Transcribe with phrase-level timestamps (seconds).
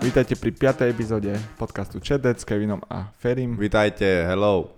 [0.00, 0.88] Vítajte pri 5.
[0.96, 3.52] epizóde podcastu Chatdead s Kevinom a Ferim.
[3.60, 4.72] Vítajte, hello.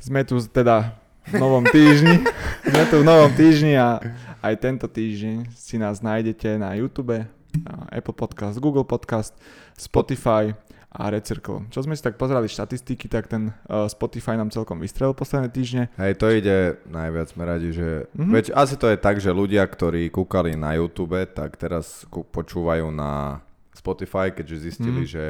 [0.00, 0.96] Sme tu teda
[1.28, 2.24] v novom týždni.
[2.72, 4.00] Sme tu v novom týždni a
[4.40, 9.36] aj tento týždeň si nás nájdete na YouTube, na Apple Podcast, Google Podcast,
[9.76, 10.56] Spotify
[10.88, 11.68] a Recircle.
[11.68, 15.82] Čo sme si tak pozerali štatistiky, tak ten uh, Spotify nám celkom vystrelil posledné týždne.
[16.00, 18.08] Hej, to ide najviac, sme radi, že...
[18.12, 18.16] Mhm.
[18.16, 18.32] Mm-hmm.
[18.32, 22.88] Veď asi to je tak, že ľudia, ktorí kúkali na YouTube, tak teraz kú- počúvajú
[22.88, 23.44] na
[23.82, 25.10] Spotify, keďže zistili, mm.
[25.10, 25.24] že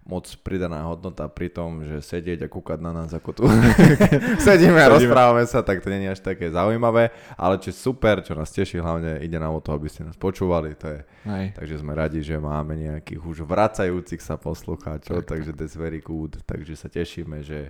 [0.00, 3.44] moc pridaná hodnota pri tom, že sedieť a kúkať na nás ako tu
[4.48, 8.32] sedíme a rozprávame sa, tak to nie je až také zaujímavé, ale čo super, čo
[8.32, 11.46] nás teší, hlavne ide nám o to, aby ste nás počúvali, to je Hej.
[11.52, 16.40] Takže sme radi, že máme nejakých už vracajúcich sa poslucháčov, Tak, takže that's very good.
[16.48, 17.68] Takže sa tešíme, že,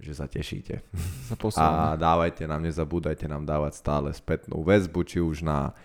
[0.00, 0.80] že sa tešíte.
[1.28, 5.76] Sa A dávajte nám, nezabúdajte nám dávať stále spätnú väzbu, či už na...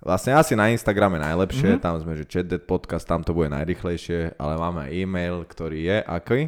[0.00, 1.76] Vlastne asi na Instagrame najlepšie, Mhm.
[1.76, 1.84] mm-hmm.
[1.84, 6.40] tam sme, že chatdead podcast, tam to bude najrychlejšie, ale máme e-mail, ktorý je aký?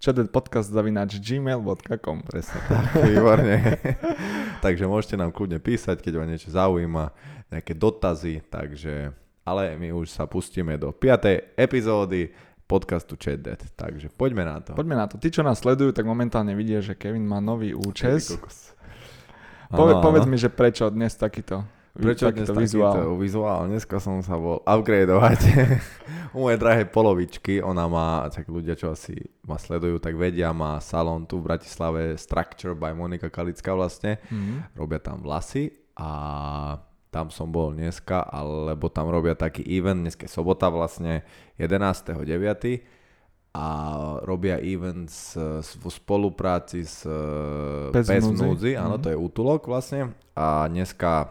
[0.00, 3.56] Chatdeadpodcast zavináč gmail.com Presne tak, výborne.
[4.64, 7.12] takže môžete nám kľudne písať, keď vás niečo zaujíma,
[7.48, 9.12] nejaké dotazy, takže...
[9.44, 11.56] Ale my už sa pustíme do 5.
[11.56, 12.32] epizódy
[12.64, 14.72] podcastu Chat Dead, takže poďme na to.
[14.72, 15.20] Poďme na to.
[15.20, 18.32] Tí, čo nás sledujú, tak momentálne vidia, že Kevin má nový účes.
[19.68, 21.60] Pove, povedz mi, že prečo dnes takýto,
[21.94, 22.92] Prečo dnes takýto vizuál?
[22.92, 23.14] vizuál.
[23.16, 23.60] vizuál?
[23.68, 25.40] Dneska som sa bol upgradeovať
[26.34, 27.62] u mojej drahej polovičky.
[27.62, 32.16] Ona má, tak ľudia, čo asi ma sledujú, tak vedia, má salón tu v Bratislave
[32.16, 34.18] Structure by Monika Kalická vlastne.
[34.26, 34.74] Mhm.
[34.74, 36.10] Robia tam vlasy a
[37.08, 41.22] tam som bol dneska, alebo tam robia taký event, dneska je sobota vlastne
[41.54, 42.82] 11.9.
[43.54, 43.66] a
[44.20, 47.06] robia event s, s, v spolupráci s
[47.94, 48.74] Pes v núdzi.
[48.74, 49.02] áno, Mhm.
[49.06, 51.30] to je útulok vlastne a dneska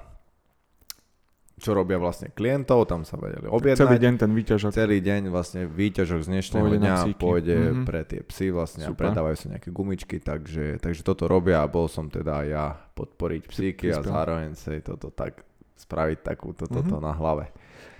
[1.63, 3.95] čo robia vlastne klientov, tam sa vedeli Celý objednať.
[3.97, 4.69] deň ten výťažok.
[4.69, 7.83] Celý deň vlastne výťažok z dnešného Pôjde dňa pôjde Mhm.
[7.87, 9.07] pre tie psy vlastne a Super.
[9.07, 13.87] predávajú sa nejaké gumičky, takže, takže toto robia a bol som teda ja podporiť psíky
[13.89, 15.41] a zároveň si toto tak
[15.73, 17.01] spraviť takúto toto Mhm.
[17.01, 17.45] na hlave.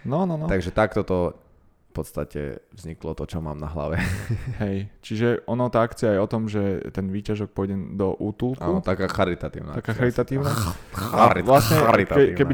[0.04, 0.46] No, no, no.
[0.46, 1.32] Takže takto to
[1.94, 2.42] podstate
[2.74, 4.02] vzniklo to, čo mám na hlave.
[4.64, 4.90] Hej.
[5.06, 8.60] Čiže ono, tá akcia je o tom, že ten výťažok pôjde do útulku.
[8.60, 9.78] Áno, taká charitatívna.
[9.78, 10.50] Taká charitatívna.
[11.14, 12.54] Charit- vlastne, charitatívna keby,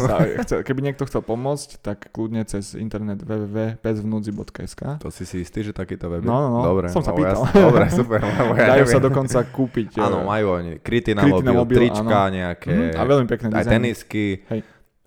[0.00, 5.64] sa, chcel, keby niekto chcel pomôcť, tak kľudne cez internet www.pesvnúdzi.sk To si si istý,
[5.64, 6.22] že takýto web?
[6.22, 6.60] No, no, no.
[6.62, 7.40] Dobre, Som sa no, pýtal.
[7.44, 7.60] jasne.
[7.64, 8.18] Dobre, super.
[8.20, 9.98] ja Dajú sa dokonca kúpiť.
[10.00, 13.46] Áno, majú oni kryty na kryty na mobil, mobil, trička nejaké, mhm, a veľmi pekné
[13.48, 13.72] aj dizajny.
[13.72, 14.26] tenisky.
[14.50, 14.60] Hej.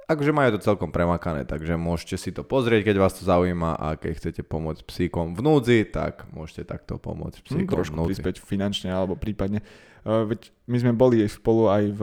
[0.07, 3.99] Akože majú to celkom premakané, takže môžete si to pozrieť, keď vás to zaujíma a
[3.99, 8.15] keď chcete pomôcť psíkom v núdzi, tak môžete takto pomôcť psíkom v trošku núdzi.
[8.15, 9.59] prispieť finančne alebo prípadne.
[10.07, 12.01] Uh, veď my sme boli spolu aj v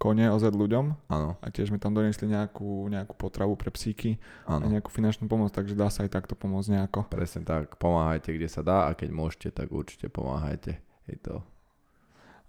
[0.00, 4.16] kone OZ ľuďom Áno, a tiež sme tam doniesli nejakú, nejakú potravu pre psíky
[4.48, 4.72] a áno.
[4.72, 7.12] nejakú finančnú pomoc, takže dá sa aj takto pomôcť nejako.
[7.12, 10.80] Presne tak, pomáhajte kde sa dá a keď môžete, tak určite pomáhajte.
[11.04, 11.44] Je to...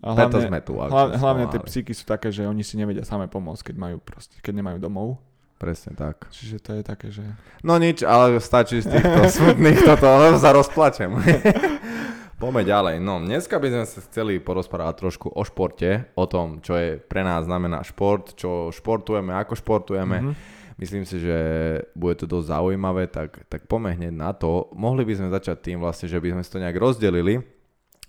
[0.03, 0.73] A Preto hlavne, sme tu.
[0.75, 4.35] hlavne, hlavne tie psíky sú také, že oni si nevedia same pomôcť, keď majú proste,
[4.43, 5.15] keď nemajú domov.
[5.55, 6.27] Presne tak.
[6.27, 7.23] Čiže to je také, že...
[7.63, 11.07] No nič, ale stačí z týchto smutných toto, sa rozplačem.
[12.43, 12.95] Poďme ďalej.
[12.99, 17.23] No, dneska by sme sa chceli porozprávať trošku o športe, o tom, čo je pre
[17.23, 20.17] nás znamená šport, čo športujeme, ako športujeme.
[20.19, 20.33] Mhm.
[20.73, 21.37] Myslím si, že
[21.95, 24.67] bude to dosť zaujímavé, tak, tak poďme hneď na to.
[24.75, 27.39] Mohli by sme začať tým vlastne, že by sme si to nejak rozdelili,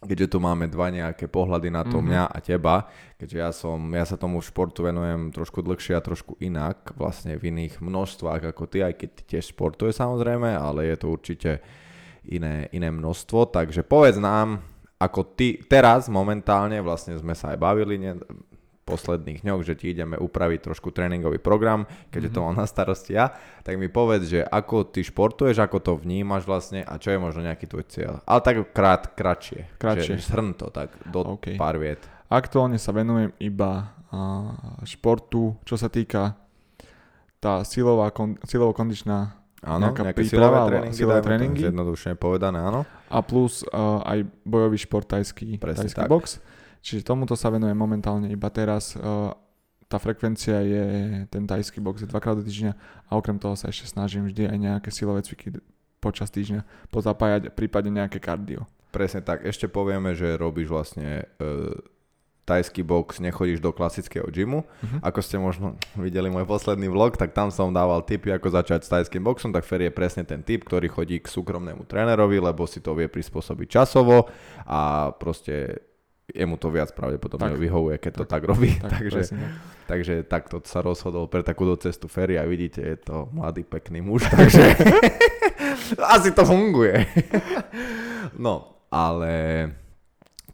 [0.04, 2.04] keďže tu máme dva nejaké pohľady na to, Mhm.
[2.04, 6.36] mňa a teba, keďže ja som, ja sa tomu športu venujem trošku dlhšie a trošku
[6.38, 10.96] inak, vlastne v iných množstvách ako ty, aj keď ty tiež športuje samozrejme, ale je
[11.00, 11.50] to určite
[12.28, 14.60] iné, iné množstvo, takže povedz nám,
[15.00, 18.16] ako ty teraz momentálne, vlastne sme sa aj bavili ne,
[18.84, 23.32] posledných dňoch, že ti ideme upraviť trošku tréningový program, keďže to mám na starosti ja,
[23.64, 27.40] tak mi povedz, že ako ty športuješ, ako to vnímaš vlastne a čo je možno
[27.42, 28.12] nejaký tvoj cieľ.
[28.28, 29.80] Ale tak krát, kratšie.
[29.80, 30.20] Kratšie.
[30.20, 31.56] Že shrn to tak do OK.
[31.56, 32.04] pár viet.
[32.28, 34.52] Aktuálne sa venujem iba a,
[34.84, 36.36] športu, čo sa týka
[37.40, 41.60] tá silová, kon, silovo-kondičná Áno, Nejaká nejaké príprava silové tréningy, silové tréningy?
[41.64, 42.84] zjednodušene povedané, áno.
[43.08, 46.10] a plus uh, aj bojový šport tajský, Presne tajský tak.
[46.12, 46.36] box.
[46.84, 48.92] Čiže tomuto sa venujem momentálne iba teraz.
[48.92, 49.32] Uh,
[49.88, 50.84] tá frekvencia je,
[51.32, 52.72] ten tajský box je dvakrát do týždňa
[53.08, 55.56] a okrem toho sa ešte snažím vždy aj nejaké silové cviky
[56.04, 58.68] počas týždňa pozapájať, prípadne nejaké kardio.
[58.92, 59.48] Presne tak.
[59.48, 61.72] Ešte povieme, že robíš vlastne uh,
[62.44, 64.68] tajský box, nechodíš do klasického gymu.
[64.84, 65.00] Mhm.
[65.00, 68.92] Ako ste možno videli môj posledný vlog, tak tam som dával tipy, ako začať s
[68.92, 72.84] tajským boxom, tak Fer je presne ten typ, ktorý chodí k súkromnému trénerovi, lebo si
[72.84, 74.28] to vie prispôsobiť časovo
[74.68, 75.80] a proste
[76.26, 77.60] jemu to viac pravdepodobne Tak.
[77.60, 78.42] vyhovuje, keď to Tak.
[78.44, 78.70] robí.
[78.76, 79.44] Tak, takže, presne
[79.84, 84.24] takže takto sa rozhodol pre takúto cestu Ferry a vidíte, je to mladý pekný muž,
[84.32, 84.64] takže
[86.16, 87.04] asi to funguje.
[88.38, 89.34] no, ale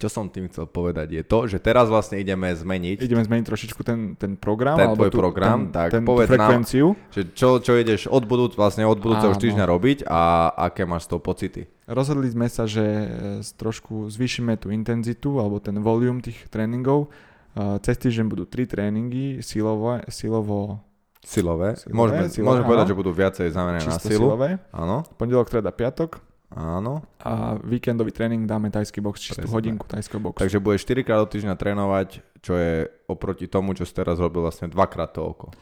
[0.01, 3.85] čo som tým chcel povedať je to, že teraz vlastne ideme zmeniť Ideme zmeniť trošičku
[3.85, 4.75] ten, ten program.
[4.75, 6.87] Ten alebo tvoj program, ten, tak ten, povedz nám- frekvenciu.
[7.13, 9.39] Že čo, čo ideš od budúc, vlastne od budúceho Áno.
[9.39, 10.21] týždňa robiť a
[10.57, 11.63] aké máš z toho pocity?
[11.91, 13.07] Rozhodli sme sa, že e,
[13.43, 17.11] trošku zvýšime tú intenzitu alebo ten volume tých tréningov.
[17.59, 20.87] E, Cez týždeň budú tri tréningy, silovo, silovo
[21.21, 21.77] Silové.
[21.77, 22.93] Silové, môžeme, silové, môžeme povedať, áno.
[22.97, 24.33] že budú viacej zamerané na silu.
[24.33, 24.57] silové.
[24.73, 26.17] Áno, Pondelok, streda, piatok
[26.49, 27.05] áno.
[27.21, 30.41] a víkendový tréning dáme tajský box, čistú Presne hodinku tajského boxu.
[30.41, 32.09] Takže budeš 4 krát do týždňa trénovať,
[32.41, 35.53] čo je oproti tomu, čo si teraz robil vlastne dvakrát toľko.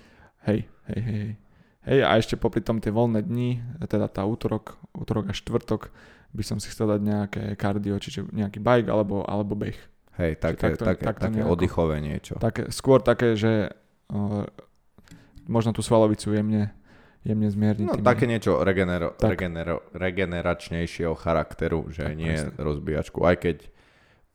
[0.47, 1.19] Hej, hej, hej.
[1.27, 1.33] hej.
[1.89, 5.89] Hej, a ešte popri tom tie voľné dni, teda tá útorok, útorok a štvrtok,
[6.29, 9.79] by som si chcel dať nejaké kardio, čiže nejaký bike alebo, alebo beh.
[10.19, 11.53] Hej, také, takto- také, takto také nejako.
[11.55, 12.35] oddychové niečo.
[12.37, 13.71] Také, skôr také, že
[14.11, 14.43] uh,
[15.47, 16.75] možno tú svalovicu jemne,
[17.23, 17.87] jemne zmierniť.
[17.87, 19.31] No tým, také niečo regenero, Tak.
[19.39, 22.51] regenero, regeneračnejšieho charakteru, že Tak, nie presne.
[22.59, 23.19] rozbíjačku.
[23.23, 23.71] Aj keď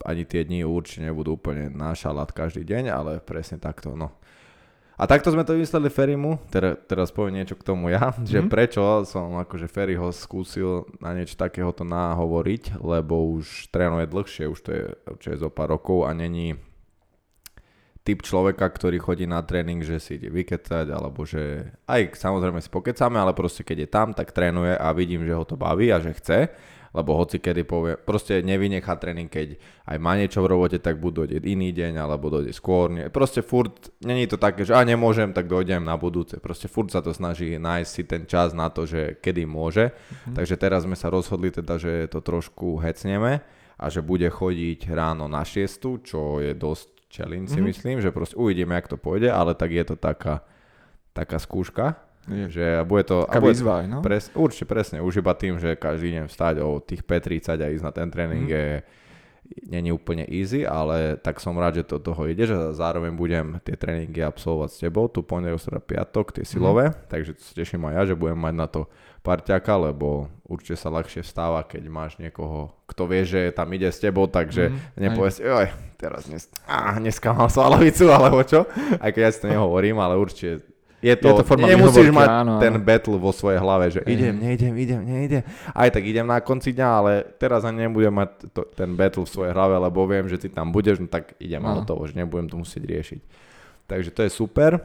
[0.04, 4.12] ani tie dni určite nebudú úplne na šalát každý deň, ale presne takto, no.
[4.94, 8.50] A takto sme to vymysleli Ferimu, teraz, teraz poviem niečo k tomu ja, že Mhm.
[8.50, 14.70] prečo som akože Ferryho skúsil na niečo takéhoto nahovoriť, lebo už trénuje dlhšie, už to
[14.70, 16.54] je určite zo pár rokov a není
[18.04, 22.68] typ človeka, ktorý chodí na tréning, že si ide vykecať, alebo že aj samozrejme si
[22.68, 26.04] pokecáme, ale proste keď je tam, tak trénuje a vidím, že ho to baví a
[26.04, 26.52] že chce,
[26.94, 29.58] lebo hoci kedy povie, proste nevynechá tréning, keď
[29.90, 33.10] aj má niečo v robote, tak buď dojde iný deň, alebo dojde skôr, nie.
[33.10, 37.02] proste furt, není to také, že a nemôžem, tak dojdem na budúce, proste furt sa
[37.02, 39.90] to snaží nájsť si ten čas na to, že kedy môže,
[40.30, 40.38] Mhm.
[40.38, 43.42] takže teraz sme sa rozhodli teda, že to trošku hecneme
[43.74, 47.66] a že bude chodiť ráno na 6, čo je dosť challenge si Mhm.
[47.68, 50.46] myslím, že proste uvidíme, jak to pôjde, ale tak je to taká,
[51.14, 53.28] taká skúška, Je, že bude to...
[53.28, 54.00] taká a bude, výzva no.
[54.00, 57.84] pres, určite presne, už iba tým, že každý deň vstať o tých 5.30 a ísť
[57.84, 58.54] na ten tréning Mhm.
[58.54, 58.66] je
[59.70, 63.76] není úplne easy, ale tak som rád, že do toho ide, že zároveň budem tie
[63.76, 66.96] tréningy absolvovať s tebou, tu pondelok, streda, piatok, tie silové, Mhm.
[67.12, 68.88] takže sa teším aj ja, že budem mať na to
[69.20, 74.00] parťaka, lebo určite sa ľahšie vstáva, keď máš niekoho, kto vie, že tam ide s
[74.00, 75.68] tebou, takže Mhm, nepovieš, si, oj,
[76.00, 78.64] teraz dnes, á, dneska mám svalovicu, alebo čo,
[78.96, 80.64] aj keď ja si to nehovorím, ale určite
[81.04, 84.10] je to, Je to forma nemusíš mať áno, ten battle vo svojej hlave, že Hej,
[84.10, 85.44] idem, neidem, idem, neidem.
[85.70, 89.34] Aj tak idem na konci dňa, ale teraz ani nebudem mať to, ten battle v
[89.36, 92.48] svojej hlave, lebo viem, že ty tam budeš, no tak idem a hotovo, že nebudem
[92.48, 93.22] to musieť riešiť.
[93.84, 94.80] Takže to je super.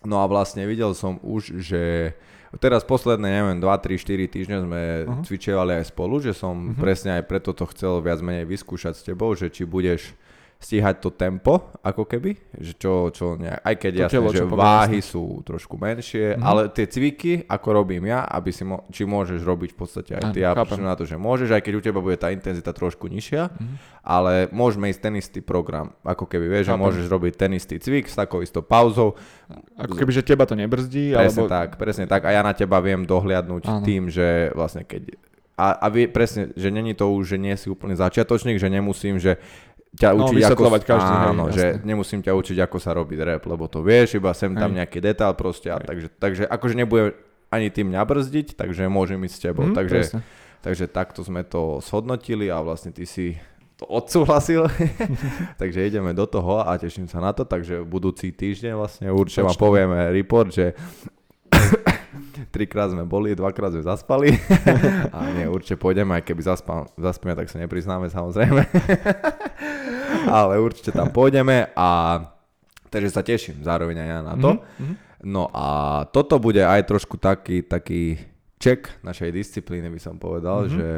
[0.00, 2.10] No a vlastne videl som už, že
[2.58, 5.22] teraz posledné, neviem, 2, 3, 4 týždne sme Mhm.
[5.24, 6.80] cvičievali aj spolu, že som Mhm.
[6.80, 10.16] presne aj preto to chcel viac menej vyskúšať s tebou, že či budeš
[10.62, 14.44] stíhať to tempo, ako keby, že čo, čo nejak, aj keď To jasné, telo, že
[14.46, 16.40] váhy sú trošku menšie, Mhm.
[16.40, 20.30] ale tie cviky, ako robím ja, aby si mo- či môžeš robiť v podstate aj
[20.30, 23.50] ty, ja na to, že môžeš, aj keď u teba bude tá intenzita trošku nižšia,
[23.50, 23.74] Mhm.
[24.00, 26.84] ale môžeme ísť ten istý program, ako keby vieš, že Chápem.
[26.84, 29.18] môžeš robiť ten istý cvik s takou istou pauzou,
[29.74, 31.50] Ako keby, že teba to nebrzdí, Presne alebo...
[31.50, 32.22] tak, presne tak.
[32.22, 33.82] A ja na teba viem dohliadnúť Áno.
[33.82, 35.18] tým, že vlastne keď...
[35.52, 39.20] A, a vie, presne, že není to už, že nie si úplne začiatočník, že nemusím,
[39.20, 39.36] že
[39.92, 40.62] ťa No, učiť ako...
[40.80, 41.84] každý, hej, áno, že jasné.
[41.84, 44.78] nemusím ťa učiť, ako sa robí rap, lebo to vieš, iba sem tam Hej.
[44.80, 45.68] nejaký detail proste.
[45.68, 45.84] A Hej.
[45.84, 47.12] takže, takže akože nebude
[47.52, 49.68] ani tým mňa brzdiť, takže môžem ísť s tebou.
[49.68, 50.20] Mhm, takže, presne.
[50.64, 53.36] takže takto sme to shodnotili a vlastne ty si
[53.76, 54.64] to odsúhlasil.
[55.60, 57.44] takže ideme do toho a teším sa na to.
[57.44, 60.72] Takže budúci týždeň vlastne určite vám povieme report, že
[62.48, 64.36] trikrát sme boli, dvakrát sme zaspali.
[65.10, 68.62] a nie, určite pôjdeme, aj keby zaspal, zaspíme, tak sa nepriznáme samozrejme.
[70.24, 72.20] Ale určite tam pôjdeme a
[72.88, 74.50] takže sa teším zároveň aj ja na to.
[74.52, 74.94] Mhm, mhm.
[75.22, 75.66] No a
[76.04, 78.18] toto bude aj trošku taký, taký
[78.56, 80.70] check našej disciplíny, by som povedal, Mhm.
[80.72, 80.88] že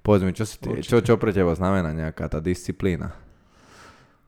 [0.00, 0.86] povedz mi, čo, si ty, Určite.
[0.86, 3.10] čo, čo pre teba znamená nejaká tá disciplína?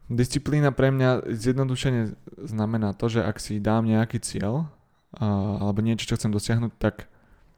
[0.09, 4.67] Disciplína pre mňa zjednodušene znamená to, že ak si dám nejaký cieľ
[5.15, 7.09] alebo niečo, čo chcem dosiahnuť, tak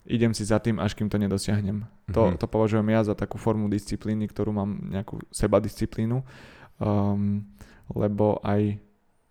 [0.07, 1.85] idem si za tým, až kým to nedosiahnem.
[2.15, 2.39] To, Mhm.
[2.39, 6.23] to považujem ja za takú formu disciplíny, ktorú mám nejakú sebadisciplínu,
[6.79, 7.43] um,
[7.91, 8.79] lebo aj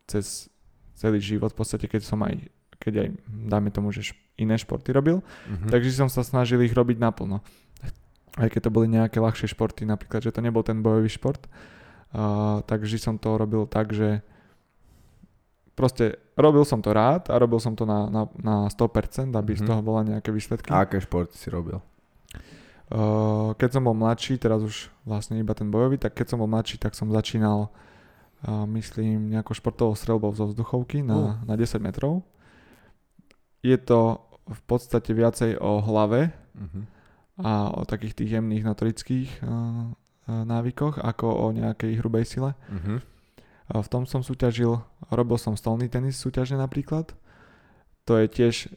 [0.06, 0.48] cez
[0.96, 3.08] celý život, v podstate keď som aj, keď aj
[3.48, 5.72] dáme tomu, že iné športy robil, Mhm.
[5.72, 7.40] takže som sa snažil ich robiť naplno.
[8.38, 11.44] Aj keď to boli nejaké ľahšie športy, napríklad, že to nebol ten bojový šport,
[12.14, 14.22] uh, takže som to robil tak, že
[15.80, 16.04] proste
[16.36, 19.68] robil som to rád a robil som to na, na, na 100%, aby z Mhm.
[19.68, 20.68] toho bola nejaké výsledky.
[20.68, 21.80] A aké športy si robil?
[22.90, 26.50] Uh, keď som bol mladší, teraz už vlastne iba ten bojový, tak keď som bol
[26.50, 31.46] mladší, tak som začínal, uh, myslím, nejakou športovou strelbou zo vzduchovky na, Uh.
[31.46, 32.26] na 10 metrov.
[33.62, 36.82] Je to v podstate viacej o hlave Mhm.
[37.40, 42.52] a o takých tých jemných notorických uh, uh, návykoch, ako o nejakej hrubej sile.
[42.68, 43.06] Mhm.
[43.70, 44.82] V tom som súťažil,
[45.14, 47.14] robil som stolný tenis súťažne napríklad.
[48.10, 48.74] To je tiež,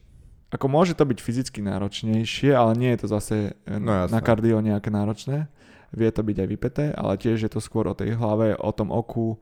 [0.52, 4.60] ako môže to byť fyzicky náročnejšie, ale nie je to zase e, No na kardio
[4.60, 5.48] nejaké náročné.
[5.96, 8.92] Vie to byť aj vypeté, ale tiež je to skôr o tej hlave, o tom
[8.92, 9.40] oku,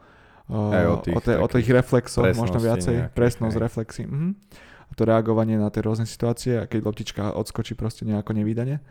[0.51, 3.63] Aj o tých o, te, o tých reflexoch, možno viacej, nejakých, presnosť, hej.
[3.63, 4.03] reflexy.
[4.07, 4.29] Mhm.
[4.91, 8.83] A to reagovanie na tie rôzne situácie, a keď loptička odskočí proste nejako nevydane.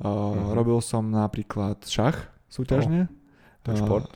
[0.00, 0.52] Uh, Mhm.
[0.52, 3.08] Robil som napríklad šach súťažne.
[3.64, 4.08] To je šport.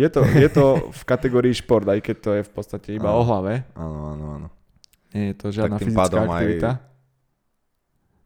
[0.00, 3.18] Je to, je to v kategórii šport, aj keď to je v podstate iba Áno.
[3.18, 3.68] o hlave.
[3.74, 4.48] Áno, áno, áno.
[5.10, 6.70] Nie je to žiadna tým fyzická pádom aj aktivita.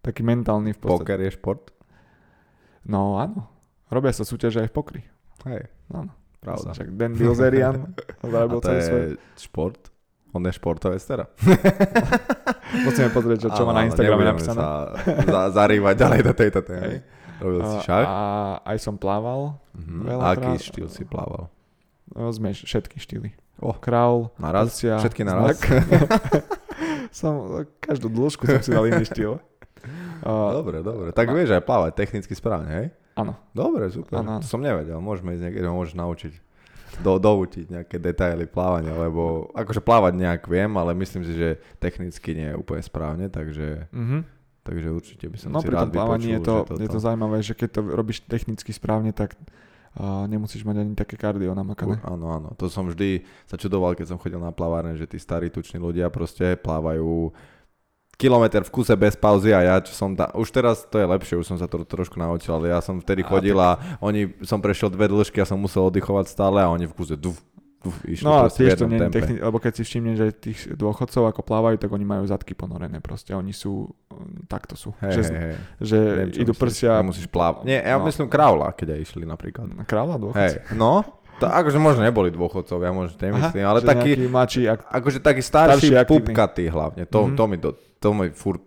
[0.00, 1.00] Taký mentálny v podstate.
[1.00, 1.64] Poker je šport?
[2.84, 3.48] No áno.
[3.86, 5.02] Robia sa súťaže aj v pokri.
[5.44, 6.12] Hej, Áno.
[6.38, 6.72] pravda.
[6.72, 9.02] Však Dan Bilzerian zarobil celý svoj.
[9.34, 9.80] šport?
[10.30, 11.30] On je športovec teda.
[12.84, 14.56] Musíme pozrieť, čo, čo má na Instagrame napísané.
[14.56, 14.68] sa
[15.22, 16.96] za, zarývať ďalej do tejto témy.
[17.38, 18.06] Robil si A, šach?
[18.06, 18.20] a
[18.66, 19.62] aj som plával.
[20.10, 21.53] A aký krát- štýl si plával?
[22.14, 23.34] No, sme všetky štýly.
[23.58, 23.74] Oh.
[23.74, 24.74] Kraul, Naraz?
[24.74, 25.58] prsia, Všetky naraz?
[27.12, 27.32] som,
[27.78, 29.34] každú dĺžku som si dal iný štýl.
[30.24, 31.12] Uh, Dobre, dobre.
[31.12, 32.86] Tak vieš aj plávať technicky správne, hej?
[33.12, 33.36] áno.
[33.52, 34.24] Dobre, super.
[34.40, 34.96] To som nevedel.
[34.96, 36.32] Môžeme ísť niekedy, ho môžeš naučiť.
[37.04, 42.32] Do, doutiť nejaké detaily plávania, lebo akože plávať nejak viem, ale myslím si, že technicky
[42.32, 44.24] nie je úplne správne, takže, Mhm.
[44.64, 47.00] takže určite by som No si pri rád tom plávaní je to, že je to
[47.04, 49.36] zaujímavé, že keď to robíš technicky správne, tak
[49.96, 51.98] uh, nemusíš mať ani také kardio namakané.
[51.98, 52.48] U- Áno, áno.
[52.58, 56.10] To som vždy sa čudoval, keď som chodil na plavárne, že tí starí tuční ľudia
[56.10, 57.34] proste plávajú
[58.14, 61.34] kilometr v kuse bez pauzy a ja, čo som tam, už teraz to je lepšie,
[61.34, 64.62] už som sa to trošku naučil, ale ja som vtedy A, chodil a oni, som
[64.62, 67.42] prešiel dve dĺžky a som musel oddychovať stále a oni v kuse duf,
[68.04, 71.40] išli No a tiež to nie je lebo keď si všimneš, že tých dôchodcov ako
[71.40, 75.54] plávajú, tak oni majú zadky ponorené proste, oni sú, um, takto sú, Hej, že, hej.
[75.78, 76.62] že Viem, idú myslíš.
[76.62, 77.64] prsia, Nemusíš plávať.
[77.64, 78.04] Nie, ja No.
[78.04, 79.66] myslím kraula, keď aj išli napríklad.
[79.82, 80.58] kráľa dôchodci.
[80.62, 85.42] Hej, no, to akože možno neboli dôchodcovia, možno nemyslím, ale taký, mladší, ak, akože taký
[85.42, 87.04] starší, Starší, pupkatý hlavne.
[87.06, 87.34] To, Mhm.
[87.34, 88.62] to, mi do, to mi furt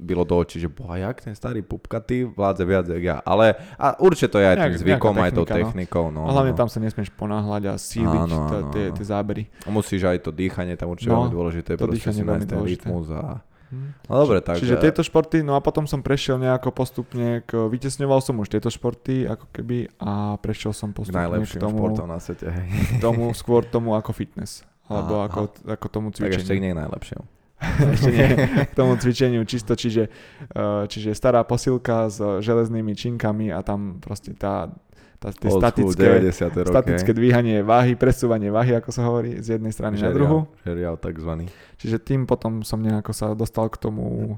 [0.00, 3.16] bylo do očí, že boha, jak ten starý pupkatý vládze viac jak ja.
[3.20, 5.52] Ale a určite to je aj tým zvykom, aj tou no.
[5.52, 6.08] technikou.
[6.08, 6.58] No, a hlavne no.
[6.58, 9.52] tam sa nesmieš ponáhľať a síliť Áno, t- áno, tie, zábery.
[9.64, 12.88] A musíš aj to dýchanie tam určite No, veľmi dôležité, to dýchanie si veľmi dôležité.
[12.88, 13.44] rytmus a...
[13.70, 13.90] Hm.
[14.10, 14.58] No dobre, tak...
[14.58, 18.66] Čiže tieto športy, no a potom som prešiel nejako postupne, k, vytesňoval som už tieto
[18.66, 22.66] športy ako keby a prešiel som k postupne k najlepším tomu, športom na svete, hej.
[22.66, 24.66] k tomu, skôr tomu ako fitness.
[24.90, 25.40] Alebo Aha, ako,
[25.70, 26.62] ako tomu Tak ešte cvičeniu.
[26.66, 27.22] nie je najlepším.
[27.94, 28.28] ešte nie,
[28.64, 30.08] k tomu cvičeniu čisto, čiže,
[30.56, 34.72] uh, čiže stará posilka s železnými činkami a tam proste tá,
[35.20, 36.64] tá tie Old school, statické, 90.
[36.64, 36.72] roky.
[36.72, 40.48] statické dvíhanie váhy, presúvanie váhy, ako sa hovorí, z jednej strany na druhu.
[40.64, 41.52] Žeriav takzvaný.
[41.76, 44.36] Čiže tým potom som nejako sa dostal k tomu,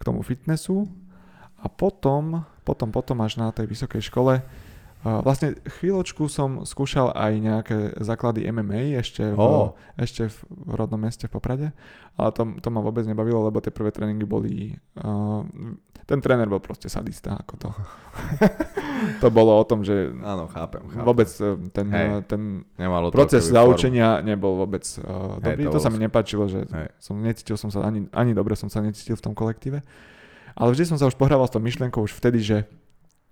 [0.00, 0.88] k tomu fitnessu
[1.60, 4.40] a potom, potom, potom až na tej vysokej škole
[5.02, 9.74] vlastne chvíľočku som skúšal aj nejaké základy MMA ešte v, Ó.
[9.98, 10.38] ešte v
[10.78, 11.68] rodnom meste v Poprade,
[12.14, 14.78] ale to, to ma vôbec nebavilo, lebo tie prvé tréningy boli...
[14.94, 15.42] Uh,
[16.06, 17.68] ten tréner bol proste sadista, ako to.
[19.22, 21.02] to bolo o tom, že Áno, chápem, chápem.
[21.02, 22.06] vôbec uh, ten, Hej.
[22.06, 22.42] uh, ten
[22.78, 25.66] Nemalo proces zaučenia nebol vôbec uh, dobrý.
[25.66, 26.94] to to, sa mi nepáčilo, že Hej.
[27.02, 29.82] som necítil som sa ani, ani dobre som sa necítil v tom kolektíve.
[30.52, 32.56] Ale vždy som sa už pohrával s tou myšlienkou už vtedy, že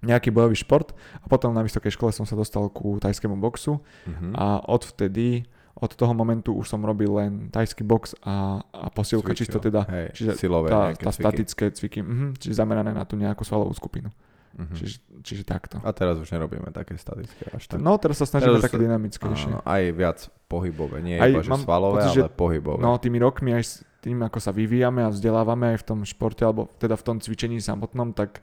[0.02, 4.32] nejaký bojový šport a potom na vysokej škole som sa dostal ku tajskému boxu Mhm.
[4.32, 9.38] a odvtedy, od toho momentu už som robil len tajský box a, a posilka, Cvičil.
[9.38, 11.14] čisto teda Hej, čiže silové tá, tá cviky.
[11.14, 14.12] statické cviky, mhm, čiže zamerané na tú nejakú svalovú skupinu.
[14.50, 14.74] Mhm.
[14.74, 15.78] Čiže, čiže takto.
[15.78, 17.78] A teraz už nerobíme také statické až tak.
[17.78, 19.48] No teraz sa snažíme Teraz také sa- dynamickejšie.
[19.48, 22.80] Áno, aj viac pohybové, nie Aj iba že svalové, pocit, že- ale pohybové.
[22.80, 26.42] No tými rokmi aj s tým, ako sa vyvíjame a vzdelávame aj v tom športe,
[26.42, 28.42] alebo teda v tom cvičení samotnom, tak e,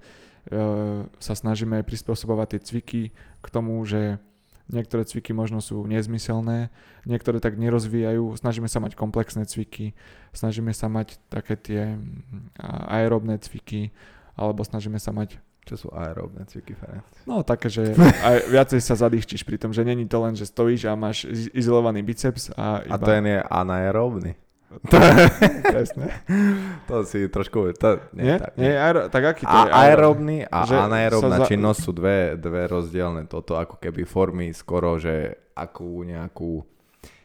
[1.20, 3.01] sa snažíme prispôsobovať tie cviky
[3.39, 4.18] k tomu, že
[4.68, 6.68] niektoré cviky možno sú nezmyselné,
[7.08, 9.96] niektoré tak nerozvíjajú, snažíme sa mať komplexné cviky,
[10.32, 13.96] snažíme sa mať také tie mm, a- aerobné cviky,
[14.36, 16.75] alebo snažíme sa mať Čo sú aerobné cviky?
[17.27, 17.92] No také, že
[18.27, 21.51] aj viacej sa zadýchčiš pri tom, že není to len, že stojíš a máš iz-
[21.51, 23.04] izolovaný biceps a A iba...
[23.04, 24.36] ten je anaerobný.
[25.68, 26.06] Presne.
[26.86, 27.72] To si trošku...
[27.74, 28.38] To, nie, Nie?
[28.38, 29.64] tak, Nie, aero, tak aký to je?
[29.66, 33.24] A aerobný a Že anaerobná za- činnosť sú dve, dve rozdielne.
[33.26, 36.68] Toto ako keby formy skoro, že akú nejakú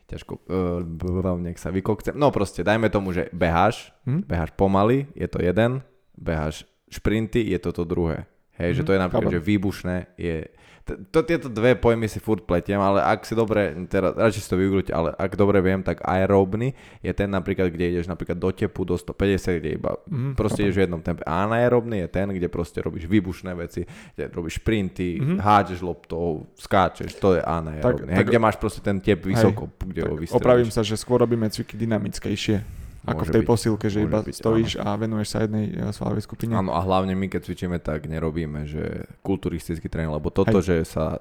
[0.05, 2.15] ťažko, uh, nech sa vykokcem.
[2.15, 4.23] No proste, dajme tomu, že beháš, Hm?
[4.23, 5.81] beháš pomaly, je to jeden,
[6.13, 8.29] beháš šprinty, je to to druhé.
[8.55, 9.35] Hej, že Mhm, to je napríklad, chápem.
[9.35, 10.37] že výbušné je...
[10.83, 14.49] To, to, tieto dve pojmy si furt pletiem, ale ak si dobre, teraz radšej si
[14.49, 18.51] to vygooglite, ale ak dobre viem, tak aerobný je ten napríklad, kde ideš napríklad do
[18.51, 19.15] tepu do 150,
[19.57, 20.67] kde iba Mhm, proste chápem.
[20.67, 21.23] ideš v jednom tempe.
[21.23, 25.39] A anaerobný je ten, kde proste robíš výbušné veci, kde robíš sprinty, Mhm.
[25.39, 27.83] hádžeš loptou, skáčeš, to je anaerobný.
[28.03, 30.35] Tak- Hej, tak- kde máš proste ten tep vysoko, kde ho vystrelíš.
[30.35, 32.82] opravím sa, že skôr robíme cviky dynamickejšie.
[33.05, 36.23] Ako v tej byť, posilke, že iba byť, stojíš a venuješ sa jednej e, svalovej
[36.23, 36.55] skupine.
[36.55, 41.19] Áno, a hlavne my, keď cvičíme, tak nerobíme, že kulturistický tréning, lebo toto, že sa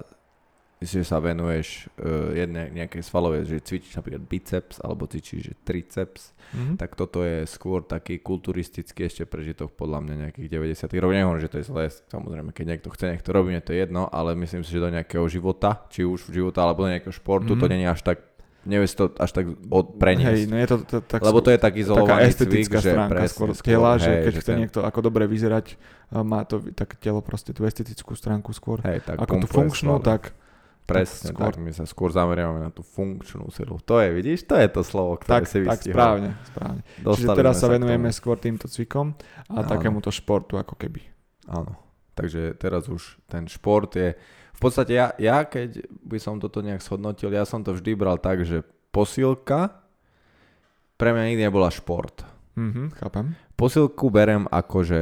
[0.82, 6.34] že sa venuješ uh, jednej nejakej svalovej, že cvičíš napríklad biceps alebo cvičíš že triceps,
[6.52, 6.74] Mhm.
[6.74, 11.14] tak toto je skôr taký kulturistický ešte prežitok podľa mňa nejakých 90 rokov.
[11.14, 13.78] Nehovorím, že to je zlé, samozrejme, keď niekto chce, nech to robí, mne to je
[13.78, 17.54] jedno, ale myslím si, že do nejakého života, či už života alebo do nejakého športu,
[17.54, 17.72] to Mhm.
[17.72, 18.18] není až tak,
[18.62, 20.28] nevie si to až tak od, preniesť.
[20.28, 22.90] Hej, no je to, to tak Lebo to je tak taká izolovaný estetická cvik, že
[22.94, 25.66] stránka presne, skôr tela, že keď chce ten- niekto ako dobre vyzerať,
[26.12, 28.78] a má to tak telo proste tú estetickú stránku skôr.
[28.84, 30.06] Hej, tak ako tú funkčnú, svaly.
[30.06, 30.22] tak
[30.82, 31.52] Presne tak skôr.
[31.54, 33.78] tak, my sa skôr zameriavame na tú funkčnú silu.
[33.86, 35.94] To je, vidíš, to je to slovo, ktoré tak, si tak vystihol.
[35.94, 36.80] správne, správne.
[36.82, 38.18] Čiže Dostali teraz sme sa venujeme tomu.
[38.18, 39.06] skôr týmto cvikom
[39.46, 39.68] a Áno.
[39.70, 41.06] takémuto športu ako keby.
[41.46, 41.78] Áno,
[42.18, 44.18] takže teraz už ten šport je...
[44.62, 48.46] Podstate ja, ja, keď by som toto nejak shodnotil, ja som to vždy bral tak,
[48.46, 48.62] že
[48.94, 49.82] posilka
[50.94, 52.22] pre mňa nikdy nebola šport.
[52.54, 53.34] Mhm, chápem.
[53.58, 55.00] Posilku berem ako, že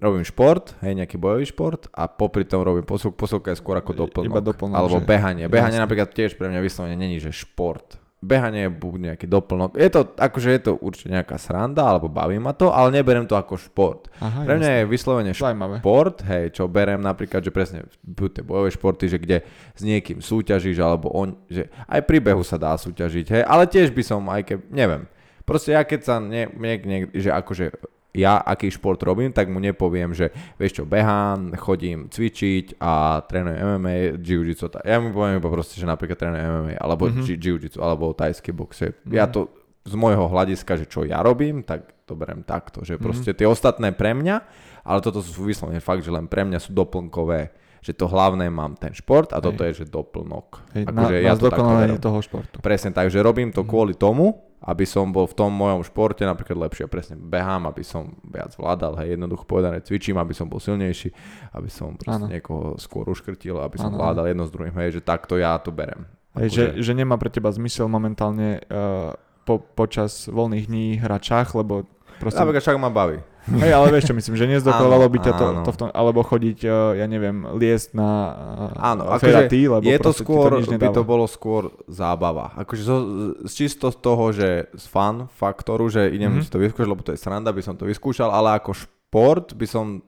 [0.00, 3.12] robím šport, hej, nejaký bojový šport a popri tom robím posilku.
[3.16, 4.32] Posilka je skôr ako doplnok.
[4.32, 5.44] Iba doplnok, alebo že- behanie.
[5.48, 5.84] Behanie Jasne.
[5.84, 8.00] napríklad tiež pre mňa vyslovene není, že šport.
[8.24, 9.76] Behanie buď nejaký doplnok.
[9.76, 13.36] Je to, akože je to určite nejaká sranda, alebo baví ma to, ale neberem to
[13.36, 14.08] ako šport.
[14.18, 14.80] Aha, Pre mňa jasne.
[14.80, 19.44] je vyslovene šport, hej, čo berem napríklad, že presne tie bojové športy, že kde
[19.76, 23.92] s niekým súťažíš, alebo on, že aj pri behu sa dá súťažiť, hej, ale tiež
[23.92, 25.02] by som, aj keď, neviem,
[25.44, 27.76] proste ja keď sa, nie, nie, nie, že akože
[28.14, 33.58] ja aký šport robím, tak mu nepoviem, že vieš čo, behám, chodím cvičiť a trénujem
[33.74, 34.70] MMA, jiu-jitsu.
[34.80, 37.14] Ja mu poviem iba proste, že napríklad trénujem MMA, alebo Mhm.
[37.20, 37.36] mm-hmm.
[37.36, 38.70] jiu-jitsu, alebo tajský box.
[38.76, 39.50] Že Ja to
[39.82, 43.90] z môjho hľadiska, že čo ja robím, tak to berem takto, že proste tie ostatné
[43.90, 44.36] pre mňa,
[44.82, 47.50] ale toto sú vyslovene fakt, že len pre mňa sú doplnkové.
[47.80, 50.72] Že to hlavné mám ten šport a toto je, že doplnok.
[50.72, 52.00] Hej, na, Akože na to takto zdokonalenie berem.
[52.02, 52.56] toho športu.
[52.58, 53.54] Presne tak, že robím Mhm.
[53.54, 54.32] to kvôli tomu,
[54.64, 56.88] aby som bol v tom mojom športe napríklad lepšie.
[56.88, 61.12] Presne behám, aby som viac vládal, hej, jednoducho povedané cvičím, aby som bol silnejší,
[61.52, 62.32] aby som proste Áno.
[62.32, 65.68] niekoho skôr uškrtil, aby som Áno, vládal jedno s druhým, hej, že takto ja to
[65.68, 66.08] berem.
[66.34, 69.12] Hej, že, Akože- že nemá pre teba zmysel momentálne uh,
[69.44, 71.84] po, počas voľných dní hrať šach, lebo
[72.18, 72.40] proste...
[72.40, 73.20] Napríklad však ma baví.
[73.44, 76.58] Hej, ale vieš čo myslím, že nezdokonalo by ťa to, to v tom, alebo chodiť,
[76.64, 78.10] uh, ja neviem, liesť na
[78.72, 82.56] uh, Áno, feraty, akože lebo je to skôr, nič by to bolo skôr zábava.
[82.56, 82.96] Akože zo,
[83.44, 86.40] z čisto z toho, že z fan faktoru, že idem Mhm.
[86.40, 86.44] mm-hmm.
[86.48, 89.66] si to vyskúšať, lebo to je sranda, by som to vyskúšal, ale ako šport by
[89.68, 90.00] som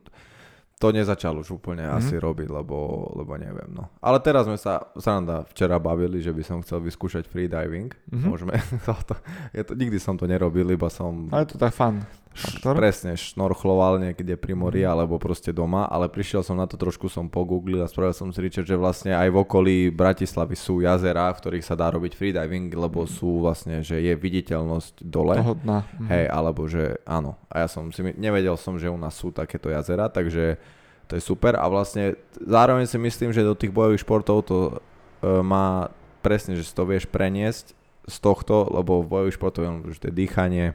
[0.77, 1.93] to nezačal už úplne Mhm.
[1.93, 2.09] mm-hmm.
[2.09, 2.77] asi robiť, lebo,
[3.17, 3.69] lebo neviem.
[3.73, 3.89] No.
[4.01, 7.93] Ale teraz sme sa, sranda, včera bavili, že by som chcel vyskúšať freediving.
[7.93, 8.13] Mhm.
[8.13, 8.29] Mm-hmm.
[8.29, 8.53] Môžeme,
[8.89, 9.17] toto,
[9.53, 12.05] je to, nikdy som to nerobil, iba som Ale to tak fun
[12.37, 12.77] faktor.
[12.77, 14.91] presne šnorchloval niekde pri mori Mhm.
[14.93, 18.39] alebo proste doma, ale prišiel som na to, trošku som pogooglil a spravil som si
[18.45, 22.69] research, že vlastne aj v okolí Bratislavy sú jazera, v ktorých sa dá robiť freediving,
[22.71, 25.35] lebo sú vlastne, že je viditeľnosť dole.
[25.35, 25.43] Mhm.
[25.43, 25.79] Toho dna.
[25.83, 26.07] Mhm.
[26.13, 27.41] Hej, alebo že áno.
[27.49, 30.61] A ja som si, nevedel som, že u nás sú takéto jazera, takže
[31.07, 31.55] to je super.
[31.57, 34.83] A vlastne zároveň si myslím, že do tých bojových športov to
[35.23, 37.73] e, má presne, že si to vieš preniesť
[38.07, 40.75] z tohto, lebo v bojových športoch je dýchanie,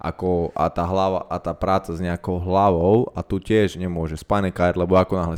[0.00, 4.74] ako a tá hlava a tá práca s nejakou hlavou a tu tiež nemôže spanikáriť,
[4.74, 5.36] lebo ako náhle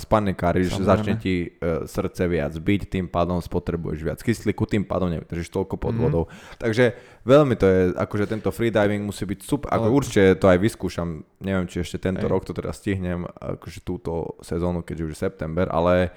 [0.70, 0.86] Samozrejme.
[0.86, 5.74] začne ti e, srdce viac byť, tým pádom spotrebuješ viac kyslíku, tým pádom nevydržíš toľko
[5.76, 6.00] pod Mhm.
[6.00, 6.24] vodou.
[6.56, 10.58] Takže veľmi to je, akože tento freediving musí byť super, ako Ale- určite to aj
[10.58, 12.30] vyskúšam, neviem či ešte tento Hej.
[12.30, 16.14] rok to teda stihnem, akože túto sezónu, keďže už je september, ale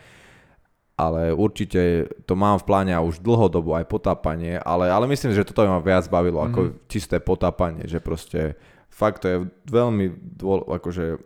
[0.96, 5.44] ale určite to mám v pláne a už dlhodobo aj potápanie, ale, ale myslím, že
[5.44, 6.48] toto by ma viac bavilo Mhm.
[6.48, 8.56] ako čisté potápanie, že proste
[8.88, 10.08] fakt to je veľmi,
[10.40, 11.20] dô, akože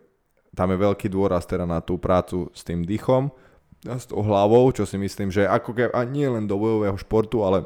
[0.58, 3.30] tam je veľký dôraz teda na tú prácu s tým dýchom
[3.86, 6.98] a s tou hlavou, čo si myslím, že ako ke, a nie len do bojového
[6.98, 7.64] športu, ale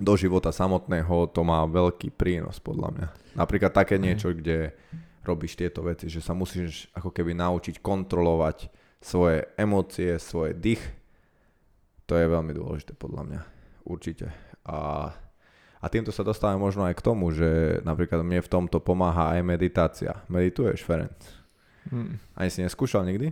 [0.00, 3.08] do života samotného to má veľký prínos podľa mňa.
[3.36, 4.72] Napríklad také niečo, kde
[5.20, 10.80] robíš tieto veci, že sa musíš ako keby naučiť kontrolovať svoje emócie, svoj dých.
[12.10, 13.40] To je veľmi dôležité podľa mňa.
[13.82, 14.34] Určite.
[14.62, 15.10] A,
[15.76, 17.46] a týmto sa dostávame možno aj k tomu, že
[17.80, 20.18] napríklad mne v tomto pomáha aj meditácia.
[20.26, 21.14] Medituješ, Ferenc?
[21.86, 22.18] Mm.
[22.34, 23.30] Ani si neskúšal nikdy?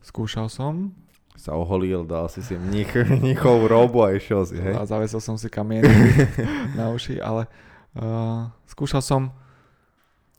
[0.00, 0.90] Skúšal som
[1.34, 4.74] Sa oholil, dal si si mnich, mnichovú robu a išiel si, hej?
[4.74, 5.88] a zavesil som si kamienky
[6.74, 7.46] na uši, ale
[7.94, 9.30] uh, skúšal som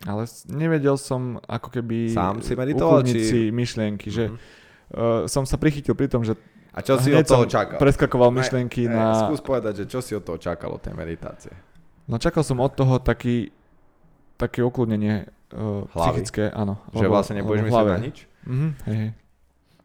[0.01, 4.35] Ale nevedel som ako keby Sám si meditoval, či- myšlienky, že Mhm.
[4.35, 4.39] uh,
[5.25, 6.35] som sa prichytil pri tom, že
[6.69, 7.77] A čo si od toho čakal?
[7.77, 9.25] preskakoval Ne, myšlienky ne, na...
[9.25, 11.53] Skús povedať, že čo si od toho čakal od tej meditácie.
[12.05, 13.49] No čakal som od toho taký,
[14.35, 16.21] také ukludnenie uh, Hlavy.
[16.21, 16.77] psychické, áno.
[16.91, 18.17] Že vlastne nebudeš myslieť na nič?
[18.45, 19.11] Mhm, hej, hej.